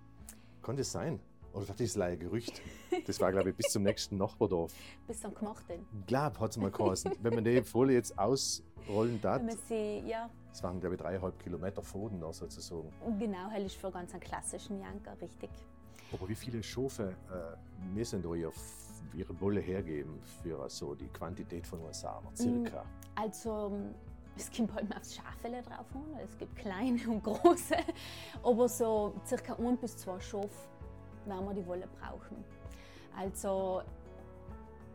[0.63, 1.21] Kann das sein?
[1.53, 2.61] Oder das ist ein Gerücht.
[3.07, 4.73] Das war, glaube ich, bis zum nächsten Nachbardorf.
[5.07, 5.87] Bis zum Gemachten.
[6.01, 7.13] Ich glaube, hat es mal geheißen.
[7.23, 9.39] Wenn man die Folie jetzt ausrollen darf.
[9.39, 10.29] Wenn man sie, ja.
[10.51, 12.93] Das waren, glaube ich, dreieinhalb Kilometer Foden sozusagen.
[13.19, 15.51] Genau, hell ist für ganz einen klassischen Janker, richtig.
[16.13, 18.51] Aber wie viele Schafe äh, müssen da ihr,
[19.15, 22.83] ihre Wolle hergeben für so die Quantität von einem Samen, circa?
[22.83, 23.73] Mm, also
[24.37, 26.19] es kommt halt aufs Schafele drauf an.
[26.25, 27.77] Es gibt kleine und große,
[28.43, 30.49] aber so circa ein bis zwei Schafe
[31.27, 32.45] werden wir die Wolle brauchen.
[33.17, 33.83] Also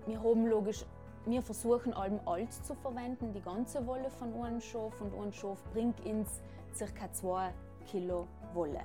[0.08, 0.86] wir haben logisch,
[1.26, 5.64] wir versuchen allem alt zu verwenden, die ganze Wolle von einem Schaf und ein Schaf
[5.74, 6.42] bringt uns
[6.74, 7.54] circa zwei
[7.86, 8.82] Kilo Wolle.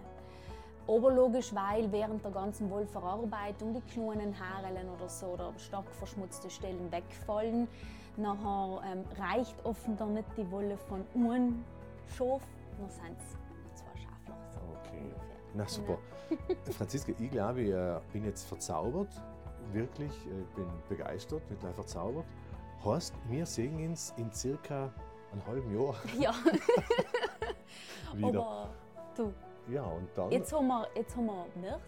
[0.88, 6.90] Oberlogisch, weil während der ganzen Wollverarbeitung die kleinen Haarellen oder so oder stark verschmutzte Stellen
[6.90, 7.68] wegfallen.
[8.16, 11.62] Nachher ähm, reicht offenbar nicht die Wolle von einem
[12.06, 12.40] Schaf,
[12.78, 14.34] nur sind es zwei Schafloch.
[14.50, 15.02] So okay.
[15.02, 15.36] Ungefähr.
[15.54, 15.98] Na super.
[16.30, 16.70] Genau.
[16.78, 19.10] Franziska, ich glaube, ich äh, bin jetzt verzaubert.
[19.74, 22.24] Wirklich, ich äh, bin begeistert, bin gleich verzaubert.
[22.82, 24.90] Heißt, wir sehen uns in circa
[25.32, 25.94] einem halben Jahr.
[26.18, 26.32] Ja.
[28.14, 28.28] Wieder.
[28.40, 28.70] Aber
[29.14, 29.34] du,
[29.70, 30.30] ja, und dann.
[30.30, 31.80] Jetzt haben wir, jetzt haben wir März.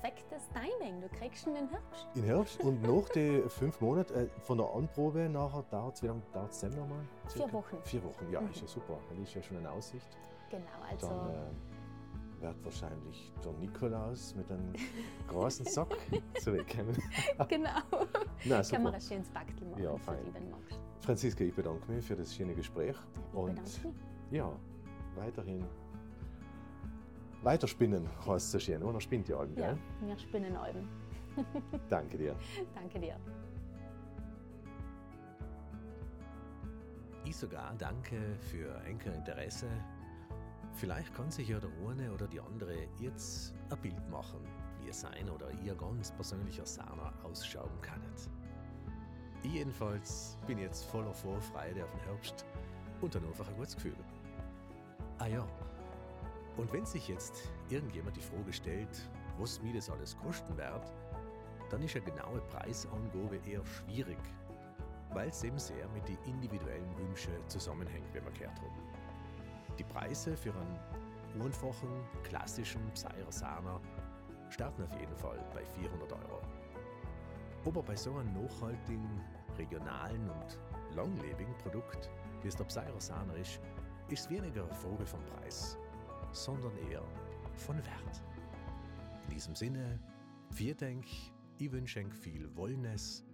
[0.00, 1.00] Perfektes Timing.
[1.00, 2.06] Du kriegst ihn den Herbst.
[2.14, 2.60] In Herbst.
[2.60, 6.52] Und nach den fünf Monaten äh, von der Anprobe nachher dauert es, wie lange dauert
[6.52, 7.04] es nochmal?
[7.28, 7.76] Vier Wochen.
[7.82, 8.50] Vier Wochen, ja, mhm.
[8.50, 8.98] ist ja super.
[9.08, 10.06] Das ist ja schon eine Aussicht.
[10.50, 11.08] Genau, also.
[11.08, 11.50] Dann, äh,
[12.40, 14.72] wird wahrscheinlich der Nikolaus mit einem
[15.28, 15.96] großen Sack
[16.40, 16.96] zurückkommen.
[17.48, 17.80] genau.
[18.44, 20.18] Na, Kann man ein schönes Backel machen, ja, fein.
[20.32, 20.80] wenn magst.
[21.00, 22.96] Franziska, ich bedanke mich für das schöne Gespräch.
[23.14, 23.60] Ich und
[24.30, 24.52] ja,
[25.14, 25.64] weiterhin
[27.42, 29.00] Weiterspinnen heißt es so schön, oder?
[29.00, 29.78] Spinnt ihr Alben, Ja, gell?
[30.08, 30.88] wir spinnen Alben.
[31.88, 32.34] Danke dir.
[32.74, 33.16] Danke dir.
[37.24, 39.66] Ich sogar danke für Enker Interesse.
[40.74, 44.40] Vielleicht kann sich ja der eine oder die andere jetzt ein Bild machen,
[44.80, 48.00] wie es sein oder ihr ganz persönlicher Sana ausschauen kann.
[49.42, 52.46] Ich jedenfalls bin jetzt voller Vorfreude auf den Herbst
[53.00, 53.96] und dann einfach ein gutes Gefühl.
[55.18, 55.46] Ah ja,
[56.56, 60.92] und wenn sich jetzt irgendjemand die Frage stellt, was mir das alles kosten wird,
[61.70, 64.18] dann ist eine genaue Preisangabe eher schwierig,
[65.12, 68.82] weil es eben sehr mit den individuellen Wünschen zusammenhängt, wie wir gehört haben.
[69.78, 71.88] Die Preise für einen einfachen,
[72.22, 73.80] klassischen Pseirer Sana
[74.48, 76.40] starten auf jeden Fall bei 400 Euro.
[77.66, 79.20] Aber bei so einem nachhaltigen,
[79.58, 80.58] regionalen und
[80.94, 82.08] langlebigen Produkt,
[82.42, 83.60] wie es der Pseirer Sana ist,
[84.08, 85.76] ist es weniger eine Frage vom Preis,
[86.36, 87.02] sondern eher
[87.54, 88.22] von Wert.
[89.24, 89.98] In diesem Sinne,
[90.50, 91.06] wir denk,
[91.58, 93.24] ich wünsche viel Wollnes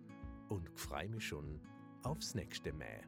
[0.48, 1.60] und freue mich schon
[2.02, 3.00] aufs nächste Mal.